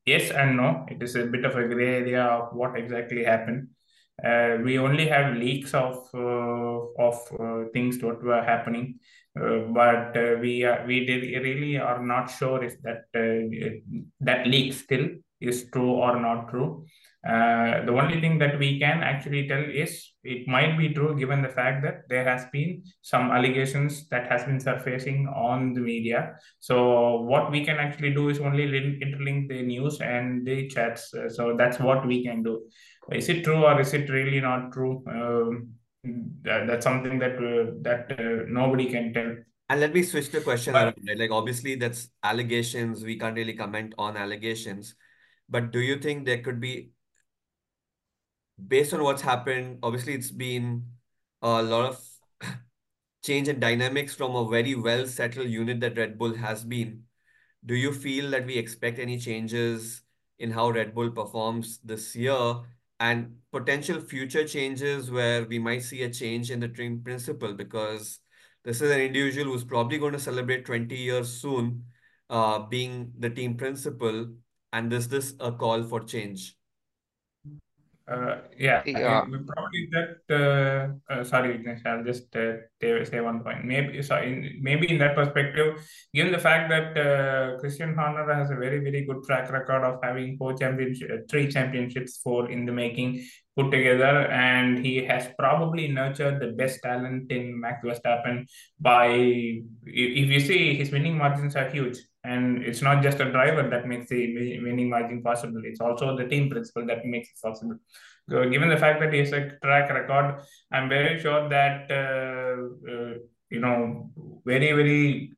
yes 0.07 0.31
and 0.31 0.57
no. 0.57 0.87
It 0.89 1.03
is 1.03 1.17
a 1.17 1.25
bit 1.25 1.45
of 1.45 1.57
a 1.57 1.67
gray 1.67 1.97
area 1.97 2.23
of 2.23 2.55
what 2.55 2.79
exactly 2.79 3.25
happened. 3.25 3.69
Uh, 4.23 4.59
we 4.63 4.79
only 4.79 5.09
have 5.09 5.37
leaks 5.37 5.75
of 5.75 6.09
uh, 6.15 7.03
of 7.03 7.17
uh, 7.39 7.65
things 7.73 7.99
that 7.99 8.23
were 8.23 8.43
happening, 8.43 8.99
uh, 9.41 9.59
but 9.73 10.15
we 10.41 10.63
are, 10.65 10.85
we 10.87 11.01
really 11.43 11.77
are 11.79 12.01
not 12.01 12.31
sure 12.31 12.63
if 12.63 12.81
that 12.83 13.07
that 14.21 14.47
leak 14.47 14.73
still 14.73 15.09
is 15.41 15.69
true 15.73 15.91
or 15.91 16.21
not 16.21 16.49
true. 16.49 16.87
Uh, 17.27 17.85
the 17.87 17.93
only 17.93 18.21
thing 18.21 18.39
that 18.39 18.59
we 18.59 18.79
can 18.79 19.03
actually 19.03 19.49
tell 19.49 19.63
is 19.63 20.13
it 20.25 20.47
might 20.47 20.77
be 20.77 20.93
true 20.93 21.17
given 21.17 21.41
the 21.41 21.49
fact 21.49 21.83
that 21.83 22.03
there 22.09 22.25
has 22.25 22.45
been 22.53 22.83
some 23.01 23.31
allegations 23.31 24.07
that 24.09 24.31
has 24.31 24.45
been 24.45 24.61
surfacing 24.61 25.27
on 25.29 25.73
the 25.73 25.81
media. 25.81 26.35
So 26.61 27.23
what 27.23 27.51
we 27.51 27.65
can 27.65 27.79
actually 27.79 28.13
do 28.13 28.29
is 28.29 28.41
only 28.41 28.67
interlink 28.67 29.49
the 29.49 29.63
news 29.63 30.01
and 30.01 30.47
the 30.47 30.69
chats. 30.69 31.15
Uh, 31.15 31.29
so 31.31 31.57
that's 31.57 31.79
what 31.81 32.07
we 32.07 32.23
can 32.23 32.43
do. 32.43 32.61
Is 33.11 33.29
it 33.29 33.43
true 33.43 33.65
or 33.65 33.81
is 33.81 33.95
it 33.95 34.11
really 34.11 34.41
not 34.41 34.73
true? 34.73 35.03
Um, 35.09 35.71
that, 36.43 36.67
that's 36.67 36.85
something 36.85 37.19
that 37.21 37.37
uh, 37.37 37.73
that 37.83 38.13
uh, 38.19 38.45
nobody 38.49 38.87
can 38.91 39.15
tell. 39.15 39.35
And 39.71 39.81
let 39.81 39.95
me 39.95 40.03
switch 40.03 40.31
the 40.31 40.43
question 40.43 40.75
around, 40.75 40.97
right? 41.09 41.19
Like 41.19 41.31
obviously 41.31 41.77
that's 41.77 42.11
allegations. 42.23 43.03
We 43.03 43.19
can't 43.19 43.35
really 43.35 43.55
comment 43.55 43.95
on 43.97 44.19
allegations. 44.19 44.95
But 45.49 45.73
do 45.73 45.81
you 45.81 45.99
think 45.99 46.25
there 46.25 46.43
could 46.43 46.61
be, 46.61 46.91
based 48.59 48.93
on 48.93 49.03
what's 49.03 49.23
happened, 49.23 49.79
obviously 49.83 50.15
it's 50.15 50.31
been 50.31 50.85
a 51.43 51.63
lot 51.63 51.87
of 51.91 52.01
change 53.25 53.49
in 53.49 53.61
dynamics 53.61 54.15
from 54.15 54.35
a 54.37 54.49
very 54.49 54.75
well 54.75 55.07
settled 55.07 55.49
unit 55.49 55.81
that 55.81 55.97
Red 55.97 56.19
Bull 56.19 56.35
has 56.35 56.65
been. 56.65 57.05
Do 57.65 57.75
you 57.75 57.93
feel 57.93 58.31
that 58.31 58.47
we 58.47 58.57
expect 58.57 58.99
any 58.99 59.19
changes 59.19 60.03
in 60.39 60.51
how 60.51 60.71
Red 60.71 60.95
Bull 60.95 61.11
performs 61.11 61.79
this 61.85 62.15
year 62.15 62.57
and 63.01 63.37
potential 63.53 64.01
future 64.01 64.47
changes 64.47 65.11
where 65.11 65.45
we 65.45 65.59
might 65.59 65.83
see 65.83 66.03
a 66.03 66.11
change 66.11 66.51
in 66.51 66.61
the 66.61 66.69
team 66.69 67.03
principal? 67.03 67.55
Because 67.55 68.21
this 68.65 68.81
is 68.81 68.91
an 68.91 69.01
individual 69.01 69.53
who's 69.53 69.65
probably 69.65 69.99
going 69.99 70.13
to 70.13 70.19
celebrate 70.19 70.65
20 70.67 70.95
years 70.97 71.29
soon, 71.29 71.85
uh, 72.31 72.61
being 72.61 73.13
the 73.19 73.31
team 73.31 73.57
principal. 73.57 74.29
And 74.73 74.93
is 74.93 75.09
this 75.09 75.35
a 75.41 75.53
call 75.53 75.85
for 75.85 76.01
change? 76.01 76.57
Uh, 78.07 78.37
yeah, 78.59 78.83
Yeah. 78.85 79.21
uh, 79.21 79.39
probably 79.47 79.89
that. 79.93 80.21
Uh, 80.29 81.13
uh, 81.13 81.25
sorry, 81.25 81.57
Vignesh, 81.57 81.87
I'll 81.87 82.05
just 82.05 82.37
uh, 82.37 82.61
say 82.81 83.21
one 83.21 83.41
point. 83.43 83.65
Maybe 83.65 84.03
so 84.03 84.17
in, 84.19 84.59
maybe 84.61 84.91
in 84.91 84.99
that 84.99 85.15
perspective, 85.15 85.81
given 86.13 86.31
the 86.31 86.39
fact 86.39 86.69
that 86.69 86.93
uh, 86.99 87.59
Christian 87.61 87.95
Horner 87.95 88.31
has 88.35 88.51
a 88.51 88.57
very 88.57 88.81
very 88.81 89.07
good 89.07 89.25
track 89.25 89.51
record 89.51 89.85
of 89.85 90.01
having 90.03 90.37
four 90.37 90.53
championship, 90.53 91.31
three 91.31 91.51
championships, 91.51 92.19
four 92.19 92.51
in 92.51 92.67
the 92.67 92.73
making 92.73 93.25
put 93.57 93.71
together, 93.71 94.27
and 94.31 94.85
he 94.85 95.05
has 95.05 95.29
probably 95.39 95.89
nurtured 95.89 96.41
the 96.41 96.53
best 96.53 96.81
talent 96.83 97.31
in 97.31 97.59
Max 97.61 97.85
Verstappen. 97.85 98.47
By 98.81 99.07
if 99.87 100.29
you 100.31 100.41
see, 100.41 100.75
his 100.75 100.91
winning 100.91 101.17
margins 101.17 101.57
are 101.57 101.69
huge. 101.69 101.99
And 102.25 102.65
it's 102.65 102.81
not 102.81 103.03
just 103.03 103.21
a 103.21 103.31
driver 103.31 103.69
that 103.69 103.87
makes 103.87 104.09
the 104.09 104.59
winning 104.61 104.89
margin 104.89 105.23
possible. 105.23 105.61
It's 105.63 105.81
also 105.81 106.17
the 106.17 106.27
team 106.27 106.49
principal 106.49 106.87
that 106.87 107.05
makes 107.05 107.29
it 107.29 107.37
possible. 107.43 107.77
So 108.31 108.49
given 108.49 108.71
the 108.71 108.79
fact 108.79 109.01
that 109.01 109.13
he 109.13 109.19
has 109.19 109.33
a 109.33 109.51
track 109.63 109.91
record, 109.91 110.43
I'm 110.73 110.89
very 110.89 111.21
sure 111.21 111.49
that 111.51 111.91
uh, 111.91 112.91
uh, 112.91 113.15
you 113.51 113.61
know 113.61 114.11
very 114.47 114.73
very 114.73 115.33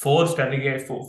forced 0.00 0.38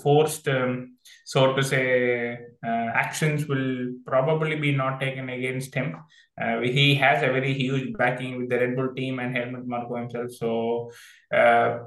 forced 0.03 0.47
um, 0.49 0.97
so 1.23 1.53
to 1.55 1.63
say 1.63 2.37
uh, 2.65 2.87
actions 3.03 3.47
will 3.47 3.93
probably 4.05 4.55
be 4.57 4.71
not 4.75 4.99
taken 4.99 5.29
against 5.29 5.73
him. 5.73 5.95
Uh, 6.41 6.59
he 6.59 6.95
has 6.95 7.23
a 7.23 7.27
very 7.27 7.53
huge 7.53 7.93
backing 7.97 8.37
with 8.37 8.49
the 8.49 8.59
Red 8.59 8.75
Bull 8.75 8.93
team 8.93 9.19
and 9.19 9.35
Helmut 9.35 9.65
Marko 9.65 9.95
himself. 9.95 10.31
So 10.31 10.91
uh, 11.33 11.79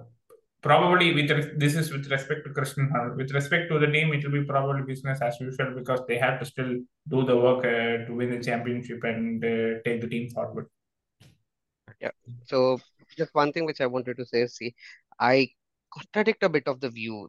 probably 0.63 1.13
with 1.15 1.59
this 1.59 1.75
is 1.77 1.93
with 1.93 2.11
respect 2.11 2.47
to 2.47 2.53
Christian. 2.53 2.91
With 3.17 3.33
respect 3.33 3.71
to 3.71 3.79
the 3.79 3.87
team, 3.87 4.13
it 4.15 4.25
will 4.25 4.41
be 4.41 4.45
probably 4.45 4.83
business 4.83 5.21
as 5.21 5.39
usual 5.41 5.75
because 5.75 6.01
they 6.09 6.19
have 6.19 6.39
to 6.41 6.47
still 6.47 6.73
do 7.09 7.25
the 7.25 7.37
work 7.37 7.59
uh, 7.59 8.07
to 8.07 8.15
win 8.15 8.31
the 8.31 8.43
championship 8.43 9.05
and 9.05 9.45
uh, 9.45 9.83
take 9.85 10.01
the 10.01 10.09
team 10.09 10.31
forward. 10.31 10.67
Yeah. 12.01 12.13
So 12.45 12.81
just 13.17 13.35
one 13.35 13.53
thing 13.53 13.67
which 13.67 13.83
I 13.83 13.87
wanted 13.87 14.17
to 14.17 14.25
say 14.25 14.47
see, 14.47 14.75
I 15.21 15.51
contradict 15.95 16.43
a 16.43 16.49
bit 16.49 16.69
of 16.69 16.81
the 16.81 16.91
view 16.91 17.29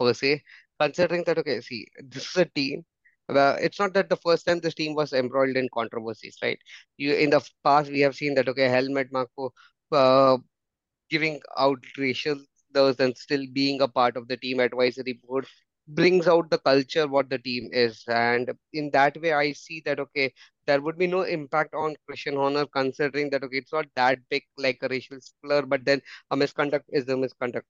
per 0.00 0.14
se, 0.14 0.42
considering 0.80 1.24
that 1.24 1.38
okay, 1.38 1.60
see, 1.60 1.86
this 2.02 2.28
is 2.30 2.36
a 2.36 2.46
team. 2.46 2.84
Well, 3.28 3.56
it's 3.60 3.78
not 3.80 3.94
that 3.94 4.08
the 4.10 4.16
first 4.16 4.46
time 4.46 4.60
this 4.60 4.74
team 4.74 4.94
was 4.94 5.12
embroiled 5.12 5.56
in 5.56 5.68
controversies, 5.74 6.36
right? 6.42 6.58
You 6.98 7.14
in 7.14 7.30
the 7.30 7.40
past 7.64 7.90
we 7.90 8.00
have 8.00 8.16
seen 8.16 8.34
that 8.36 8.48
okay, 8.48 8.68
Helmut 8.68 9.12
Marko 9.12 9.52
uh, 9.92 10.38
giving 11.10 11.40
out 11.56 11.78
racial 11.98 12.38
slurs 12.72 13.00
and 13.00 13.16
still 13.16 13.44
being 13.52 13.80
a 13.82 13.88
part 13.88 14.16
of 14.16 14.28
the 14.28 14.36
team 14.36 14.60
advisory 14.60 15.14
board 15.24 15.46
brings 15.88 16.26
out 16.26 16.50
the 16.50 16.58
culture 16.58 17.06
what 17.06 17.28
the 17.30 17.38
team 17.38 17.68
is 17.72 18.02
and 18.08 18.50
in 18.72 18.90
that 18.90 19.16
way 19.22 19.32
i 19.34 19.52
see 19.52 19.82
that 19.84 20.00
okay 20.00 20.32
there 20.66 20.80
would 20.80 20.96
be 20.98 21.06
no 21.06 21.22
impact 21.22 21.74
on 21.74 21.94
christian 22.06 22.34
horner 22.36 22.64
considering 22.66 23.28
that 23.30 23.42
okay 23.44 23.58
it's 23.58 23.72
not 23.72 23.86
that 23.94 24.18
big 24.30 24.42
like 24.58 24.78
a 24.82 24.88
racial 24.88 25.18
slur 25.20 25.62
but 25.62 25.84
then 25.84 26.00
a 26.30 26.36
misconduct 26.36 26.86
is 26.90 27.08
a 27.08 27.16
misconduct 27.16 27.66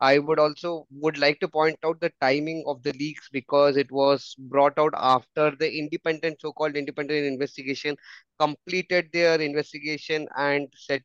i 0.00 0.18
would 0.18 0.38
also 0.38 0.86
would 0.90 1.18
like 1.18 1.38
to 1.40 1.48
point 1.48 1.78
out 1.84 2.00
the 2.00 2.10
timing 2.20 2.62
of 2.66 2.82
the 2.82 2.92
leaks 2.92 3.28
because 3.32 3.76
it 3.76 3.90
was 3.90 4.34
brought 4.54 4.78
out 4.78 4.92
after 4.96 5.50
the 5.58 5.70
independent 5.78 6.40
so-called 6.40 6.76
independent 6.76 7.24
investigation 7.26 7.96
completed 8.38 9.08
their 9.12 9.40
investigation 9.40 10.26
and 10.36 10.68
set 10.76 11.02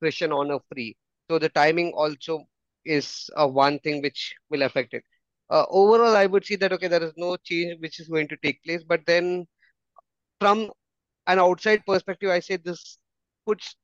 christian 0.00 0.30
horner 0.30 0.58
free 0.72 0.96
so 1.30 1.38
the 1.38 1.48
timing 1.48 1.92
also 1.94 2.44
is 2.84 3.30
uh, 3.36 3.46
one 3.46 3.78
thing 3.80 4.00
which 4.02 4.34
will 4.50 4.62
affect 4.62 4.94
it 4.94 5.04
uh, 5.50 5.64
overall, 5.68 6.16
I 6.16 6.26
would 6.26 6.44
see 6.46 6.56
that 6.56 6.72
okay, 6.72 6.88
there 6.88 7.02
is 7.02 7.12
no 7.16 7.36
change 7.36 7.78
which 7.80 8.00
is 8.00 8.08
going 8.08 8.26
to 8.28 8.36
take 8.42 8.62
place. 8.64 8.82
But 8.82 9.04
then, 9.06 9.46
from 10.40 10.70
an 11.26 11.38
outside 11.38 11.84
perspective, 11.86 12.30
I 12.30 12.40
say 12.40 12.56
this 12.56 12.98
puts 13.46 13.76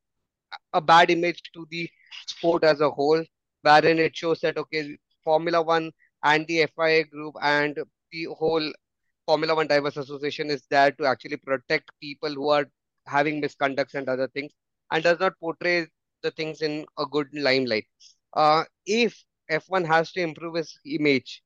a 0.73 0.81
bad 0.81 1.11
image 1.11 1.43
to 1.55 1.67
the 1.71 1.89
sport 2.27 2.65
as 2.65 2.81
a 2.81 2.91
whole, 2.91 3.25
wherein 3.63 3.99
it 3.99 4.17
shows 4.17 4.41
that 4.41 4.57
okay, 4.59 4.97
Formula 5.25 5.63
One 5.63 5.93
and 6.25 6.47
the 6.47 6.67
FIA 6.77 7.05
group 7.05 7.35
and 7.43 7.79
the 8.13 8.25
whole 8.39 8.73
Formula 9.27 9.55
One 9.55 9.67
Drivers 9.69 9.97
Association 9.97 10.51
is 10.51 10.63
there 10.71 10.93
to 10.93 11.07
actually 11.07 11.37
protect 11.37 11.91
people 12.01 12.31
who 12.31 12.49
are 12.51 12.67
having 13.07 13.43
misconducts 13.43 13.95
and 13.95 14.09
other 14.09 14.29
things, 14.29 14.53
and 14.91 15.03
does 15.05 15.21
not 15.21 15.39
portray 15.41 15.87
the 16.23 16.31
things 16.33 16.63
in 16.63 16.85
a 16.99 17.07
good 17.07 17.29
limelight. 17.33 17.87
Uh, 18.35 18.65
if 18.87 19.23
F1 19.51 19.87
has 19.87 20.13
to 20.13 20.21
improve 20.21 20.57
its 20.57 20.79
image 20.85 21.43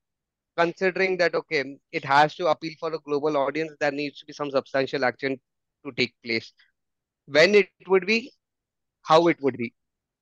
considering 0.57 1.17
that 1.17 1.35
okay 1.35 1.65
it 1.93 2.05
has 2.05 2.35
to 2.35 2.47
appeal 2.49 2.73
for 2.79 2.93
a 2.95 2.99
global 3.01 3.37
audience 3.37 3.73
there 3.81 3.93
needs 3.93 4.19
to 4.19 4.27
be 4.27 4.33
some 4.33 4.51
substantial 4.51 5.05
action 5.05 5.39
to 5.85 5.93
take 5.93 6.15
place 6.25 6.53
when 7.27 7.55
it 7.55 7.69
would 7.89 8.07
be 8.07 8.31
how 9.03 9.29
it 9.29 9.41
would 9.41 9.57
be 9.57 9.73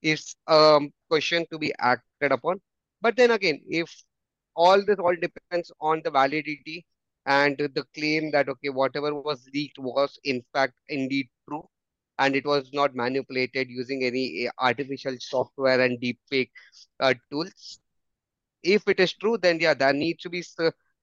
is 0.01 0.35
a 0.47 0.79
question 1.09 1.45
to 1.51 1.57
be 1.59 1.73
acted 1.79 2.31
upon. 2.31 2.61
But 3.01 3.15
then 3.17 3.31
again, 3.31 3.61
if 3.69 4.03
all 4.55 4.83
this 4.85 4.99
all 4.99 5.15
depends 5.15 5.71
on 5.81 6.01
the 6.03 6.11
validity 6.11 6.85
and 7.25 7.57
the 7.57 7.85
claim 7.95 8.31
that 8.31 8.49
okay, 8.49 8.69
whatever 8.69 9.13
was 9.15 9.47
leaked 9.53 9.77
was 9.79 10.19
in 10.23 10.43
fact 10.53 10.73
indeed 10.89 11.29
true, 11.47 11.67
and 12.19 12.35
it 12.35 12.45
was 12.45 12.71
not 12.73 12.95
manipulated 12.95 13.69
using 13.69 14.03
any 14.03 14.49
artificial 14.59 15.15
software 15.19 15.81
and 15.81 15.99
deepfake 16.01 16.49
uh, 16.99 17.13
tools. 17.31 17.79
If 18.63 18.87
it 18.87 18.99
is 18.99 19.13
true, 19.13 19.37
then 19.37 19.59
yeah, 19.59 19.73
there 19.73 19.93
needs 19.93 20.23
to 20.23 20.29
be 20.29 20.43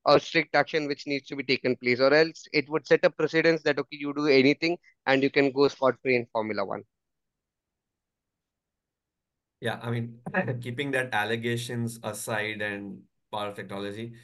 a 0.07 0.21
strict 0.21 0.55
action 0.55 0.87
which 0.89 1.07
needs 1.07 1.27
to 1.29 1.37
be 1.37 1.43
taken 1.45 1.77
place, 1.77 2.01
or 2.01 2.13
else 2.13 2.45
it 2.53 2.69
would 2.69 2.87
set 2.87 3.05
a 3.05 3.11
precedence 3.11 3.63
that 3.63 3.79
okay, 3.79 3.97
you 3.99 4.13
do 4.15 4.27
anything 4.27 4.79
and 5.07 5.23
you 5.23 5.31
can 5.31 5.51
go 5.53 5.69
scot 5.69 5.97
free 6.03 6.17
in 6.17 6.27
Formula 6.33 6.65
One. 6.65 6.85
Yeah, 9.61 9.81
I 9.83 9.91
mean, 9.91 10.21
keeping 10.61 10.93
that 10.93 11.13
allegations 11.13 11.99
aside 12.03 12.63
and 12.63 13.03
part 13.31 13.49
of 13.49 13.57
technology, 13.57 14.15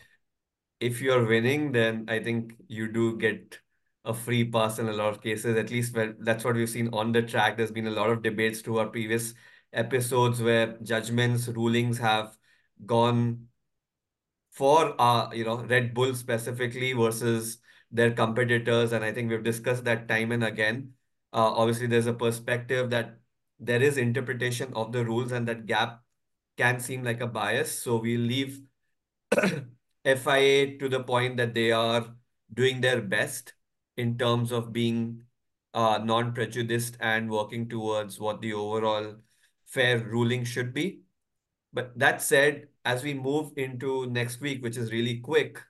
if 0.81 1.00
you're 1.00 1.26
winning, 1.26 1.73
then 1.73 2.07
I 2.09 2.21
think 2.23 2.55
you 2.69 2.93
do 2.93 3.19
get 3.19 3.59
a 4.05 4.14
free 4.14 4.45
pass 4.50 4.79
in 4.79 4.88
a 4.88 4.93
lot 4.93 5.09
of 5.14 5.23
cases. 5.23 5.57
At 5.57 5.71
least 5.71 5.95
well, 5.97 6.14
that's 6.21 6.45
what 6.45 6.57
we've 6.57 6.69
seen 6.71 6.88
on 6.95 7.12
the 7.12 7.23
track. 7.23 7.57
There's 7.57 7.73
been 7.73 7.87
a 7.88 7.91
lot 7.93 8.11
of 8.11 8.23
debates 8.23 8.61
through 8.62 8.79
our 8.79 8.88
previous 8.88 9.35
episodes 9.73 10.43
where 10.43 10.79
judgments, 10.83 11.49
rulings 11.49 11.99
have 11.99 12.37
gone 12.87 13.49
for 14.50 14.95
uh, 15.00 15.31
you 15.33 15.45
know, 15.45 15.57
Red 15.64 15.95
Bull 15.95 16.14
specifically 16.14 16.93
versus 16.93 17.59
their 17.91 18.12
competitors. 18.12 18.93
And 18.93 19.05
I 19.05 19.12
think 19.12 19.31
we've 19.31 19.43
discussed 19.43 19.85
that 19.85 20.09
time 20.09 20.33
and 20.33 20.45
again. 20.45 20.95
Uh, 21.33 21.53
obviously, 21.53 21.87
there's 21.87 22.07
a 22.07 22.12
perspective 22.14 22.91
that 22.91 23.19
there 23.66 23.83
is 23.83 23.97
interpretation 23.97 24.73
of 24.75 24.92
the 24.92 25.04
rules 25.04 25.33
and 25.33 25.49
that 25.49 25.66
gap 25.66 26.02
can 26.56 26.80
seem 26.80 27.02
like 27.02 27.21
a 27.21 27.26
bias. 27.26 27.76
So 27.78 27.97
we 27.97 28.16
leave 28.16 28.61
FIA 30.04 30.78
to 30.78 30.88
the 30.88 31.02
point 31.02 31.37
that 31.38 31.54
they 31.54 31.73
are 31.73 32.06
doing 32.52 32.80
their 32.80 33.00
best 33.00 33.54
in 33.97 34.18
terms 34.18 34.52
of 34.52 34.73
being 34.73 35.23
uh, 35.73 35.99
non-prejudiced 36.02 36.97
and 37.00 37.30
working 37.30 37.68
towards 37.68 38.21
what 38.21 38.40
the 38.40 38.52
overall 38.52 39.16
fair 39.66 39.99
ruling 39.99 40.44
should 40.44 40.73
be. 40.73 41.00
But 41.73 41.99
that 41.99 42.23
said, 42.23 42.68
as 42.85 43.02
we 43.02 43.14
move 43.14 43.52
into 43.56 44.06
next 44.06 44.40
week, 44.40 44.62
which 44.62 44.76
is 44.76 44.92
really 44.92 45.18
quick, 45.18 45.61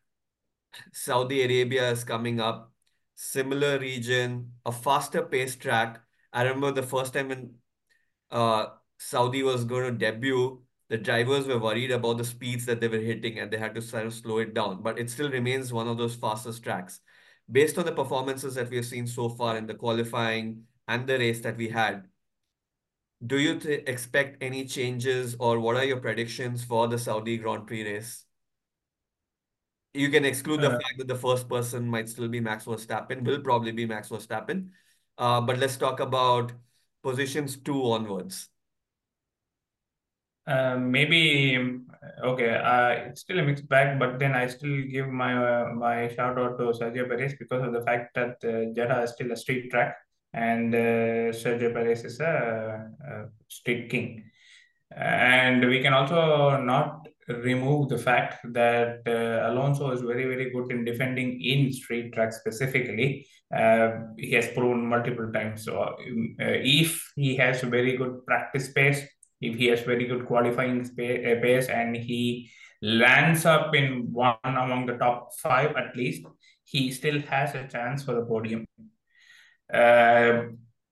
Saudi 0.93 1.43
Arabia 1.43 1.91
is 1.91 2.05
coming 2.05 2.41
up, 2.41 2.73
similar 3.15 3.79
region, 3.79 4.53
a 4.67 4.73
faster 4.73 5.23
pace 5.23 5.57
track. 5.57 6.01
I 6.33 6.43
remember 6.43 6.73
the 6.73 6.83
first 6.83 7.15
time 7.15 7.29
when 7.29 7.55
uh, 8.35 8.67
Saudi 8.99 9.43
was 9.43 9.65
going 9.65 9.85
to 9.85 9.99
debut, 9.99 10.61
the 10.91 10.99
drivers 10.99 11.47
were 11.47 11.59
worried 11.59 11.91
about 11.91 12.19
the 12.19 12.25
speeds 12.25 12.67
that 12.67 12.81
they 12.81 12.89
were 12.89 12.99
hitting 12.99 13.39
and 13.39 13.51
they 13.51 13.57
had 13.57 13.75
to 13.75 13.83
sort 13.83 14.07
of 14.07 14.13
slow 14.13 14.39
it 14.39 14.53
down. 14.55 14.83
But 14.83 14.99
it 14.99 15.09
still 15.09 15.31
remains 15.31 15.73
one 15.73 15.89
of 15.89 15.97
those 15.97 16.15
fastest 16.17 16.63
tracks. 16.63 17.01
Based 17.51 17.79
on 17.79 17.87
the 17.87 17.93
performances 17.93 18.55
that 18.57 18.71
we 18.71 18.77
have 18.77 18.87
seen 18.87 19.07
so 19.07 19.29
far 19.31 19.57
in 19.57 19.67
the 19.67 19.75
qualifying 19.75 20.65
and 20.89 21.07
the 21.07 21.19
race 21.19 21.41
that 21.41 21.57
we 21.57 21.69
had, 21.69 22.05
do 23.27 23.39
you 23.39 23.59
expect 23.87 24.43
any 24.43 24.67
changes 24.67 25.37
or 25.39 25.59
what 25.61 25.77
are 25.77 25.85
your 25.85 26.01
predictions 26.01 26.65
for 26.65 26.89
the 26.89 26.99
Saudi 26.99 27.39
Grand 27.39 27.67
Prix 27.67 27.85
race? 27.85 28.27
You 29.95 30.11
can 30.11 30.25
exclude 30.25 30.61
the 30.61 30.73
Uh, 30.73 30.79
fact 30.81 30.99
that 30.99 31.09
the 31.09 31.15
first 31.15 31.49
person 31.49 31.89
might 31.89 32.09
still 32.09 32.29
be 32.29 32.41
Max 32.41 32.65
Verstappen, 32.65 33.25
will 33.25 33.41
probably 33.41 33.73
be 33.73 33.87
Max 33.87 34.09
Verstappen. 34.09 34.71
Uh, 35.17 35.41
but 35.41 35.59
let's 35.59 35.77
talk 35.77 36.01
about 36.01 36.53
positions 37.05 37.57
two 37.69 37.81
onwards. 37.93 38.49
Uh, 40.47 40.77
maybe 40.77 41.21
okay. 42.23 42.51
Uh, 42.57 42.91
it's 43.09 43.23
still 43.23 43.39
a 43.39 43.43
mixed 43.43 43.69
bag, 43.69 43.99
but 43.99 44.19
then 44.19 44.35
I 44.35 44.47
still 44.47 44.83
give 44.95 45.09
my 45.09 45.33
uh, 45.33 45.73
my 45.73 46.09
shout 46.09 46.39
out 46.39 46.59
to 46.59 46.65
Sergio 46.79 47.09
Perez 47.09 47.35
because 47.39 47.63
of 47.67 47.73
the 47.73 47.81
fact 47.83 48.15
that 48.15 48.37
uh, 48.45 48.75
Jeddah 48.75 49.05
is 49.05 49.13
still 49.13 49.33
a 49.33 49.37
street 49.37 49.71
track, 49.71 49.97
and 50.35 50.75
uh, 50.75 51.33
Sergio 51.33 51.73
Perez 51.73 52.05
is 52.05 52.21
a, 52.21 52.91
a 53.09 53.15
street 53.49 53.89
king. 53.91 54.31
And 54.95 55.67
we 55.67 55.81
can 55.81 55.95
also 55.95 56.61
not 56.61 57.09
remove 57.29 57.89
the 57.89 57.99
fact 57.99 58.41
that 58.53 59.01
uh, 59.07 59.51
Alonso 59.51 59.91
is 59.91 60.03
very, 60.03 60.25
very 60.25 60.51
good 60.51 60.71
in 60.71 60.85
defending 60.85 61.43
in 61.43 61.73
street 61.73 62.13
track 62.13 62.33
specifically. 62.33 63.27
Uh, 63.55 63.91
he 64.19 64.33
has 64.33 64.49
proven 64.49 64.87
multiple 64.87 65.31
times. 65.33 65.65
So, 65.65 65.81
uh, 65.81 65.95
if 66.39 67.13
he 67.17 67.37
has 67.37 67.63
a 67.63 67.67
very 67.67 67.97
good 67.97 68.27
practice 68.27 68.73
pace, 68.73 69.03
if 69.41 69.57
he 69.57 69.67
has 69.67 69.81
very 69.83 70.07
good 70.07 70.27
qualifying 70.27 70.81
uh, 70.83 71.41
pace, 71.43 71.69
and 71.69 71.97
he 71.97 72.51
lands 72.83 73.47
up 73.47 73.75
in 73.75 74.13
one 74.13 74.37
among 74.45 74.87
the 74.87 74.97
top 74.97 75.35
five 75.37 75.75
at 75.77 75.97
least, 75.97 76.27
he 76.65 76.91
still 76.91 77.21
has 77.23 77.55
a 77.55 77.67
chance 77.69 78.03
for 78.03 78.15
the 78.15 78.23
podium. 78.23 78.67
Uh, 79.73 80.45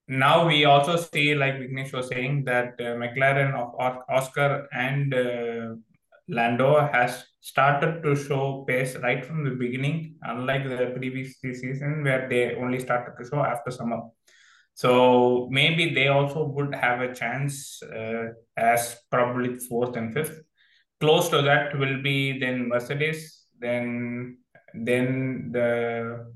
now 0.08 0.46
we 0.46 0.64
also 0.64 0.96
see, 0.96 1.34
like 1.34 1.54
Vignesh 1.54 1.92
was 1.92 2.08
saying, 2.08 2.44
that 2.44 2.74
uh, 2.80 2.96
McLaren 2.96 3.54
of 3.54 4.00
Oscar 4.08 4.68
and 4.72 5.14
Lando 6.28 6.88
has 6.92 7.24
started 7.40 8.02
to 8.02 8.14
show 8.14 8.64
pace 8.68 8.96
right 8.96 9.24
from 9.24 9.44
the 9.44 9.50
beginning, 9.50 10.16
unlike 10.22 10.68
the 10.68 10.92
previous 10.96 11.40
season 11.40 12.04
where 12.04 12.28
they 12.28 12.54
only 12.54 12.78
started 12.78 13.14
to 13.18 13.28
show 13.28 13.40
after 13.40 13.70
summer. 13.70 14.00
So 14.74 15.48
maybe 15.50 15.94
they 15.94 16.08
also 16.08 16.44
would 16.44 16.74
have 16.74 17.00
a 17.00 17.14
chance 17.14 17.82
uh, 17.82 18.28
as 18.56 18.96
probably 19.10 19.56
fourth 19.56 19.96
and 19.96 20.14
fifth. 20.14 20.40
Close 21.00 21.28
to 21.30 21.42
that 21.42 21.76
will 21.78 22.00
be 22.00 22.38
then 22.38 22.68
Mercedes, 22.68 23.44
then 23.58 24.38
then 24.74 25.50
the 25.52 26.32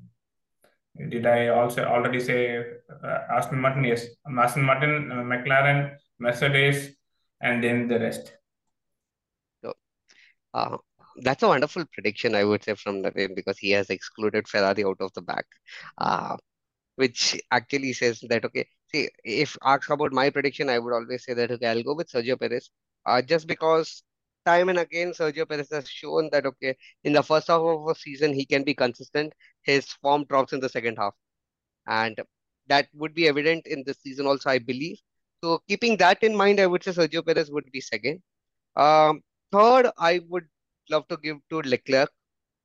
did 1.09 1.27
I 1.27 1.49
also 1.49 1.85
already 1.85 2.21
say 2.21 2.65
uh, 3.05 3.19
Aston 3.31 3.61
Martin? 3.61 3.85
Yes, 3.85 4.07
Aston 4.39 4.65
Martin, 4.65 5.13
uh, 5.13 5.17
McLaren, 5.17 5.95
Mercedes, 6.19 6.97
and 7.41 7.63
then 7.63 7.87
the 7.87 8.01
rest. 8.01 8.36
Uh, 10.57 10.79
that's 11.23 11.43
a 11.43 11.49
wonderful 11.49 11.85
prediction, 11.93 12.35
I 12.35 12.45
would 12.45 12.65
say, 12.65 12.75
from 12.75 13.03
Navin 13.03 13.35
because 13.35 13.59
he 13.59 13.71
has 13.73 13.91
excluded 13.91 14.49
Ferrari 14.49 14.85
out 14.85 15.01
of 15.01 15.13
the 15.15 15.23
back, 15.23 15.47
uh, 15.99 16.37
which 16.97 17.41
actually 17.51 17.93
says 17.93 18.21
that, 18.29 18.45
okay, 18.45 18.67
see, 18.93 19.09
if 19.25 19.57
asked 19.65 19.91
about 19.91 20.13
my 20.13 20.31
prediction, 20.31 20.71
I 20.71 20.79
would 20.79 20.95
always 20.95 21.25
say 21.25 21.35
that, 21.35 21.51
okay, 21.53 21.67
I'll 21.69 21.83
go 21.83 21.95
with 21.95 22.11
Sergio 22.11 22.39
Perez, 22.41 22.71
uh, 23.07 23.23
just 23.23 23.47
because 23.47 24.03
time 24.47 24.69
and 24.71 24.79
again, 24.79 25.13
Sergio 25.13 25.49
Perez 25.49 25.71
has 25.73 25.89
shown 25.89 26.31
that, 26.33 26.47
okay, 26.47 26.77
in 27.05 27.13
the 27.13 27.23
first 27.23 27.49
half 27.49 27.61
of 27.61 27.89
a 27.89 27.95
season, 27.95 28.33
he 28.33 28.47
can 28.47 28.65
be 28.65 28.75
consistent. 28.75 29.33
His 29.63 29.87
form 30.03 30.25
drops 30.27 30.53
in 30.53 30.61
the 30.61 30.69
second 30.71 30.97
half. 30.97 31.15
And 31.87 32.21
that 32.69 32.89
would 32.95 33.15
be 33.15 33.29
evident 33.29 33.67
in 33.67 33.85
this 33.87 33.99
season 34.03 34.27
also, 34.27 34.51
I 34.51 34.59
believe. 34.59 34.99
So 35.43 35.61
keeping 35.69 35.97
that 35.99 36.23
in 36.23 36.37
mind, 36.37 36.61
I 36.61 36.67
would 36.67 36.85
say 36.85 36.93
Sergio 36.93 37.25
Perez 37.27 37.51
would 37.51 37.71
be 37.73 37.81
second. 37.81 38.23
Um, 38.77 39.23
third, 39.53 39.91
I 39.99 40.21
would 40.29 40.47
love 40.91 41.07
to 41.09 41.17
give 41.17 41.39
to 41.51 41.61
Leclerc, 41.63 42.11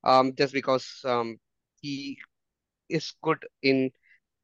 um, 0.03 0.33
just 0.35 0.53
because 0.53 1.01
um, 1.05 1.39
he 1.81 2.17
is 2.89 3.13
good 3.23 3.45
in 3.63 3.91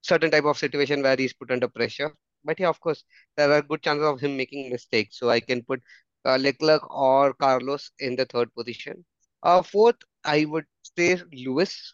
certain 0.01 0.31
type 0.31 0.45
of 0.45 0.57
situation 0.57 1.01
where 1.01 1.15
he's 1.17 1.33
put 1.33 1.51
under 1.51 1.67
pressure. 1.67 2.13
But 2.43 2.59
yeah, 2.59 2.69
of 2.69 2.79
course, 2.79 3.03
there 3.37 3.51
are 3.51 3.61
good 3.61 3.81
chances 3.81 4.05
of 4.05 4.19
him 4.19 4.37
making 4.37 4.69
mistakes. 4.71 5.19
So 5.19 5.29
I 5.29 5.39
can 5.39 5.63
put 5.63 5.81
uh, 6.25 6.37
Leclerc 6.37 6.89
or 6.93 7.33
Carlos 7.33 7.91
in 7.99 8.15
the 8.15 8.25
third 8.25 8.53
position. 8.55 9.05
Uh, 9.43 9.61
fourth, 9.61 9.97
I 10.23 10.45
would 10.45 10.65
say 10.97 11.17
Lewis, 11.33 11.93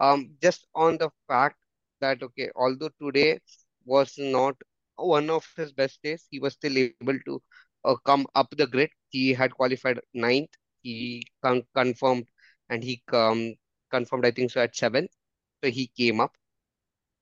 um, 0.00 0.36
just 0.42 0.66
on 0.74 0.98
the 0.98 1.10
fact 1.28 1.56
that, 2.00 2.22
okay, 2.22 2.50
although 2.56 2.90
today 3.02 3.40
was 3.84 4.14
not 4.18 4.56
one 4.96 5.30
of 5.30 5.46
his 5.56 5.72
best 5.72 6.00
days, 6.02 6.26
he 6.30 6.40
was 6.40 6.54
still 6.54 6.76
able 6.78 7.06
to 7.26 7.42
uh, 7.84 7.96
come 8.04 8.26
up 8.34 8.36
the 8.56 8.66
grid. 8.66 8.90
He 9.10 9.34
had 9.34 9.52
qualified 9.54 10.00
ninth. 10.14 10.50
He 10.82 11.24
con 11.44 11.64
confirmed 11.74 12.28
and 12.70 12.84
he 12.84 13.02
um, 13.12 13.54
confirmed, 13.90 14.26
I 14.26 14.32
think 14.32 14.52
so, 14.52 14.62
at 14.62 14.76
seventh. 14.76 15.10
So 15.64 15.70
he 15.70 15.88
came 15.88 16.20
up. 16.20 16.32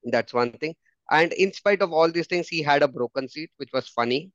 That's 0.03 0.33
one 0.33 0.51
thing. 0.53 0.75
And 1.11 1.33
in 1.33 1.53
spite 1.53 1.81
of 1.81 1.93
all 1.93 2.11
these 2.11 2.27
things, 2.27 2.47
he 2.49 2.61
had 2.61 2.83
a 2.83 2.87
broken 2.87 3.27
seat, 3.29 3.51
which 3.57 3.71
was 3.73 3.87
funny. 3.87 4.31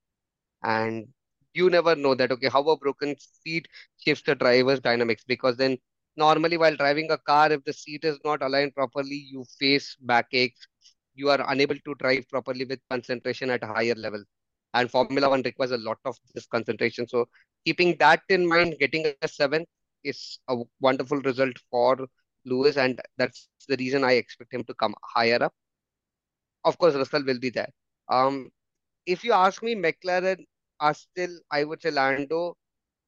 And 0.62 1.09
you 1.55 1.71
never 1.71 1.95
know 1.97 2.14
that, 2.14 2.33
okay, 2.33 2.49
how 2.49 2.62
a 2.69 2.77
broken 2.79 3.17
seat 3.19 3.69
shifts 3.99 4.25
the 4.25 4.35
driver's 4.35 4.81
dynamics 4.81 5.25
because 5.27 5.57
then 5.57 5.79
normally 6.17 6.59
while 6.59 6.77
driving 6.77 7.11
a 7.11 7.19
car, 7.19 7.53
if 7.53 7.64
the 7.64 7.73
seat 7.73 8.05
is 8.05 8.19
not 8.25 8.43
aligned 8.43 8.75
properly, 8.75 9.17
you 9.31 9.45
face 9.59 9.97
backaches. 10.01 10.67
You 11.14 11.31
are 11.31 11.45
unable 11.51 11.77
to 11.79 11.95
drive 11.97 12.29
properly 12.29 12.64
with 12.64 12.81
concentration 12.90 13.51
at 13.51 13.62
a 13.64 13.69
higher 13.69 13.95
level. 13.95 14.25
And 14.74 14.90
Formula 14.90 15.30
One 15.30 15.42
requires 15.42 15.72
a 15.72 15.78
lot 15.78 15.98
of 16.06 16.18
this 16.34 16.46
concentration. 16.46 17.08
So 17.08 17.28
keeping 17.64 17.96
that 18.00 18.22
in 18.28 18.46
mind, 18.46 18.76
getting 18.80 19.06
a 19.22 19.28
seventh 19.28 19.68
is 20.04 20.38
a 20.48 20.56
wonderful 20.80 21.18
result 21.22 21.56
for 21.70 22.06
Lewis. 22.44 22.76
And 22.76 23.00
that's 23.18 23.48
the 23.68 23.76
reason 23.76 24.04
I 24.04 24.12
expect 24.12 24.52
him 24.54 24.64
to 24.64 24.74
come 24.74 24.94
higher 25.02 25.42
up. 25.42 25.54
Of 26.64 26.78
course, 26.78 26.94
Russell 26.94 27.24
will 27.24 27.38
be 27.40 27.50
there. 27.50 27.70
Um, 28.08 28.50
if 29.06 29.24
you 29.24 29.32
ask 29.32 29.62
me, 29.62 29.74
McLaren 29.74 30.44
are 30.80 30.94
still, 30.94 31.38
I 31.50 31.64
would 31.64 31.82
say, 31.82 31.90
Lando 31.90 32.56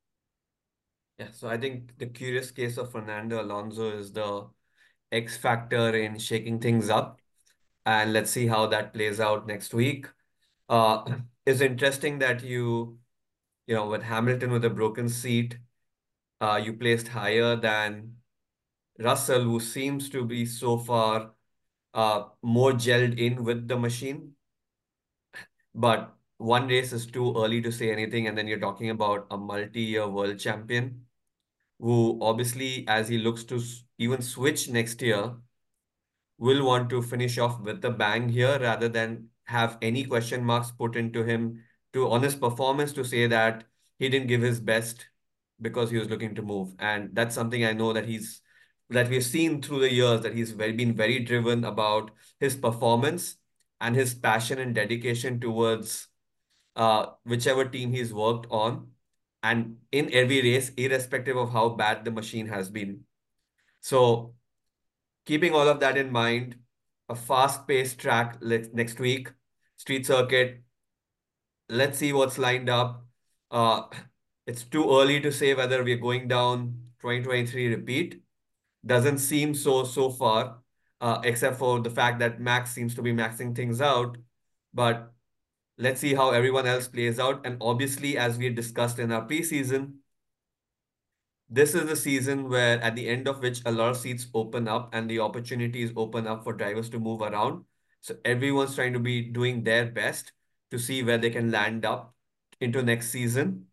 Yeah, 1.19 1.31
so 1.33 1.49
I 1.49 1.59
think 1.59 1.99
the 1.99 2.07
curious 2.07 2.51
case 2.51 2.79
of 2.79 2.93
Fernando 2.93 3.43
Alonso 3.43 3.91
is 3.97 4.13
the 4.13 4.49
X 5.13 5.37
factor 5.37 5.95
in 5.97 6.19
shaking 6.19 6.61
things 6.61 6.91
up. 6.91 7.21
And 7.87 8.13
let's 8.13 8.31
see 8.31 8.47
how 8.49 8.67
that 8.69 8.95
plays 8.95 9.21
out 9.21 9.47
next 9.47 9.75
week. 9.75 10.07
Uh, 10.69 11.19
it's 11.47 11.61
interesting 11.63 12.19
that 12.21 12.43
you, 12.45 12.99
you 13.67 13.75
know, 13.75 13.89
with 13.89 14.03
Hamilton 14.05 14.53
with 14.53 14.65
a 14.65 14.71
broken 14.71 15.09
seat, 15.09 15.59
uh, 16.41 16.61
you 16.63 16.73
placed 16.75 17.09
higher 17.09 17.57
than 17.57 18.17
Russell, 18.99 19.43
who 19.43 19.61
seems 19.61 20.11
to 20.11 20.25
be 20.25 20.47
so 20.47 20.79
far 20.79 21.35
uh, 21.95 22.25
more 22.43 22.73
gelled 22.73 23.19
in 23.19 23.45
with 23.45 23.69
the 23.69 23.77
machine. 23.79 24.35
But 25.75 26.15
one 26.39 26.69
race 26.69 26.93
is 26.93 27.07
too 27.07 27.35
early 27.37 27.61
to 27.63 27.73
say 27.73 27.93
anything. 27.93 28.27
And 28.27 28.37
then 28.37 28.49
you're 28.49 28.59
talking 28.61 28.91
about 28.91 29.27
a 29.31 29.37
multi-year 29.37 30.09
world 30.09 30.39
champion 30.39 31.07
who 31.79 32.19
obviously, 32.23 32.87
as 32.89 33.09
he 33.09 33.19
looks 33.19 33.45
to 33.45 33.63
even 33.99 34.23
switch 34.23 34.69
next 34.69 35.01
year, 35.03 35.37
will 36.39 36.65
want 36.65 36.91
to 36.91 37.03
finish 37.03 37.39
off 37.39 37.61
with 37.61 37.85
a 37.85 37.91
bang 37.91 38.29
here 38.29 38.59
rather 38.59 38.89
than 38.89 39.29
have 39.45 39.79
any 39.83 40.05
question 40.05 40.45
marks 40.45 40.71
put 40.71 40.97
into 40.97 41.23
him 41.25 41.63
to 41.93 42.11
on 42.11 42.23
his 42.23 42.35
performance 42.35 42.93
to 42.93 43.05
say 43.05 43.27
that 43.27 43.65
he 43.99 44.09
didn't 44.09 44.29
give 44.29 44.41
his 44.41 44.61
best 44.61 45.10
because 45.61 45.91
he 45.91 45.99
was 45.99 46.09
looking 46.09 46.35
to 46.35 46.43
move. 46.43 46.75
And 46.79 47.11
that's 47.13 47.35
something 47.35 47.65
I 47.65 47.73
know 47.73 47.93
that 47.93 48.07
he's 48.07 48.41
that 48.91 49.09
we've 49.09 49.25
seen 49.25 49.63
through 49.63 49.81
the 49.81 49.93
years 49.93 50.21
that 50.23 50.35
he's 50.35 50.51
very 50.51 50.73
been 50.73 50.95
very 50.95 51.21
driven 51.21 51.65
about 51.65 52.11
his 52.41 52.57
performance 52.57 53.37
and 53.81 53.95
his 53.95 54.15
passion 54.15 54.59
and 54.59 54.75
dedication 54.75 55.39
towards 55.41 56.09
uh 56.77 57.07
whichever 57.25 57.65
team 57.65 57.93
he's 57.93 58.13
worked 58.13 58.47
on 58.51 58.89
and 59.43 59.77
in 59.93 60.13
every 60.13 60.43
race, 60.43 60.71
irrespective 60.77 61.37
of 61.37 61.53
how 61.53 61.71
bad 61.71 62.05
the 62.05 62.11
machine 62.11 62.47
has 62.47 62.69
been. 62.69 63.05
So 63.81 64.35
keeping 65.27 65.55
all 65.55 65.69
of 65.69 65.81
that 65.81 65.97
in 65.97 66.13
mind, 66.13 66.57
a 67.09 67.15
fast-paced 67.15 67.99
track 67.99 68.43
next 68.43 69.01
week, 69.01 69.33
street 69.77 70.07
circuit. 70.07 70.63
Let's 71.69 71.99
see 71.99 72.13
what's 72.13 72.37
lined 72.37 72.69
up. 72.69 73.07
Uh, 73.51 73.83
it's 74.51 74.65
too 74.65 74.85
early 74.91 75.21
to 75.21 75.31
say 75.31 75.55
whether 75.55 75.85
we're 75.85 75.97
going 75.97 76.27
down 76.27 76.75
2023 77.01 77.69
repeat. 77.69 78.21
Doesn't 78.85 79.19
seem 79.19 79.55
so 79.55 79.85
so 79.85 80.11
far, 80.11 80.59
uh, 81.01 81.21
except 81.23 81.57
for 81.57 81.79
the 81.79 81.91
fact 81.91 82.19
that 82.19 82.41
Max 82.41 82.73
seems 82.73 82.97
to 82.97 83.03
be 83.03 83.13
maxing 83.13 83.55
things 83.55 83.81
out. 83.81 84.19
But 84.75 85.13
let's 85.79 86.01
see 86.01 86.15
how 86.15 86.31
everyone 86.31 86.67
else 86.67 86.89
plays 86.89 87.21
out. 87.21 87.47
And 87.47 87.59
obviously, 87.61 88.19
as 88.19 88.39
we 88.39 88.51
discussed 88.51 88.99
in 88.99 89.13
our 89.13 89.25
preseason, 89.29 89.99
this 91.49 91.75
is 91.77 91.87
the 91.87 91.97
season 91.97 92.49
where 92.49 92.81
at 92.83 92.97
the 92.97 93.09
end 93.09 93.29
of 93.29 93.41
which 93.41 93.63
a 93.67 93.71
lot 93.71 93.91
of 93.91 93.99
seats 93.99 94.27
open 94.35 94.67
up 94.67 94.93
and 94.93 95.09
the 95.09 95.21
opportunities 95.21 95.93
open 95.97 96.27
up 96.27 96.43
for 96.43 96.55
drivers 96.55 96.91
to 96.91 96.99
move 96.99 97.23
around. 97.23 97.65
So 98.01 98.17
everyone's 98.25 98.75
trying 98.75 98.95
to 98.95 99.01
be 99.01 99.23
doing 99.23 99.63
their 99.63 99.87
best 99.87 100.33
to 100.73 100.79
see 100.79 101.03
where 101.05 101.19
they 101.19 101.31
can 101.31 101.51
land 101.53 101.85
up 101.85 102.15
into 102.61 102.83
next 102.83 103.11
season. 103.11 103.70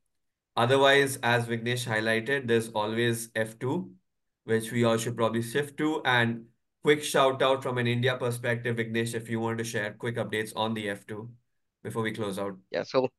Otherwise, 0.58 1.20
as 1.22 1.46
Vignesh 1.46 1.86
highlighted, 1.88 2.48
there's 2.48 2.70
always 2.70 3.28
F2, 3.30 3.90
which 4.46 4.72
we 4.72 4.84
all 4.84 4.98
should 4.98 5.16
probably 5.16 5.44
shift 5.44 5.78
to. 5.78 6.02
And 6.04 6.46
quick 6.84 7.04
shout 7.04 7.44
out 7.44 7.62
from 7.62 7.78
an 7.78 7.86
India 7.86 8.18
perspective, 8.18 8.78
Vignesh, 8.78 9.14
if 9.14 9.30
you 9.30 9.40
want 9.40 9.60
to 9.60 9.64
share 9.64 9.94
quick 9.94 10.16
updates 10.16 10.52
on 10.56 10.74
the 10.74 10.88
F2 10.88 11.30
before 11.84 12.02
we 12.02 12.12
close 12.12 12.40
out. 12.40 12.58
Yeah. 12.72 12.84
So 12.84 13.10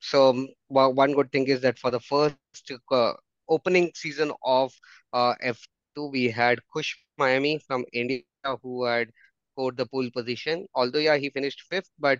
so 0.00 0.30
um, 0.30 0.48
one 0.68 1.12
good 1.12 1.30
thing 1.30 1.46
is 1.46 1.60
that 1.60 1.78
for 1.78 1.90
the 1.90 2.00
first 2.00 2.72
uh, 2.90 3.12
opening 3.48 3.92
season 3.94 4.32
of 4.42 4.72
uh, 5.12 5.34
F2, 5.44 6.10
we 6.10 6.30
had 6.30 6.58
Kush 6.72 6.96
Maini 7.20 7.62
from 7.66 7.84
India 7.92 8.22
who 8.62 8.84
had 8.84 9.10
scored 9.52 9.76
the 9.76 9.86
pole 9.86 10.08
position. 10.10 10.66
Although 10.74 10.98
yeah, 10.98 11.18
he 11.18 11.30
finished 11.30 11.62
fifth, 11.70 11.90
but 11.98 12.18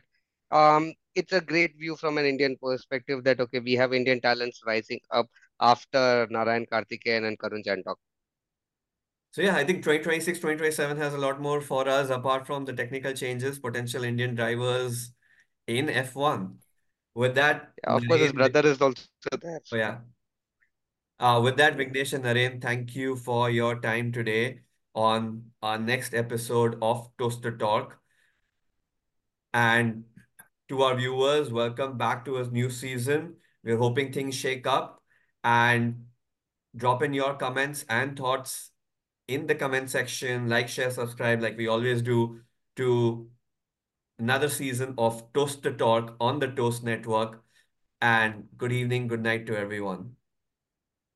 um, 0.51 0.93
it's 1.15 1.33
a 1.33 1.41
great 1.41 1.77
view 1.79 1.97
from 1.97 2.19
an 2.19 2.25
Indian 2.27 2.57
perspective 2.63 3.25
that 3.25 3.41
okay, 3.41 3.61
we 3.61 3.75
have 3.75 3.93
Indian 3.93 4.21
talents 4.21 4.61
rising 4.67 5.01
up 5.11 5.29
after 5.61 6.27
Narain 6.31 6.67
Karthikeyan 6.69 7.27
and 7.27 7.39
Karun 7.39 7.65
Chandhok. 7.65 7.97
So 9.33 9.41
yeah, 9.43 9.57
I 9.57 9.65
think 9.65 9.83
2026, 9.83 10.41
2027 10.41 10.97
has 10.99 11.15
a 11.15 11.19
lot 11.19 11.41
more 11.41 11.61
for 11.61 11.89
us 11.89 12.11
apart 12.11 12.47
from 12.47 12.65
the 12.65 12.73
technical 12.73 13.13
changes, 13.15 13.59
potential 13.59 14.05
Indian 14.05 14.35
drivers 14.35 15.13
in 15.67 15.89
F1. 15.89 16.59
With 17.15 17.35
that, 17.37 17.73
Yeah, 17.85 17.95
of 17.95 18.07
course, 18.07 18.21
his 18.21 18.33
brother 18.33 18.61
is 18.61 18.81
also 18.81 19.03
there. 19.41 19.61
So 19.65 19.77
yeah. 19.77 19.99
Uh, 21.19 21.41
with 21.43 21.57
that, 21.57 21.77
Vignesh 21.77 22.13
and 22.13 22.25
Naren, 22.25 22.61
thank 22.61 22.95
you 22.97 23.17
for 23.17 23.49
your 23.49 23.81
time 23.81 24.13
today 24.13 24.61
on 24.95 25.53
our 25.63 25.79
next 25.79 26.15
episode 26.15 26.77
of 26.83 27.09
Toast 27.17 27.43
the 27.43 27.53
Torque. 27.53 27.99
And 29.55 30.05
to 30.69 30.83
our 30.83 30.97
viewers, 30.97 31.51
welcome 31.51 31.99
back 31.99 32.25
to 32.25 32.37
a 32.39 32.45
new 32.49 32.71
season. 32.71 33.37
We're 33.65 33.79
hoping 33.79 34.13
things 34.13 34.35
shake 34.35 34.67
up 34.67 35.03
and 35.45 36.07
drop 36.77 37.03
in 37.03 37.13
your 37.13 37.35
comments 37.35 37.85
and 37.89 38.17
thoughts 38.17 38.71
in 39.29 39.47
the 39.47 39.55
comment 39.55 39.91
section. 39.91 40.49
Like, 40.49 40.69
share, 40.69 40.91
subscribe, 40.91 41.43
like 41.43 41.57
we 41.57 41.69
always 41.69 42.03
do, 42.03 42.41
to 42.77 43.29
another 44.19 44.49
season 44.49 44.95
of 44.99 45.33
Toast 45.33 45.63
the 45.63 45.73
Torque 45.73 46.15
on 46.21 46.39
the 46.39 46.49
Toast 46.49 46.85
Network. 46.85 47.43
And 48.01 48.49
good 48.57 48.73
evening, 48.73 49.07
good 49.09 49.23
night 49.23 49.47
to 49.47 49.57
everyone. 49.57 50.17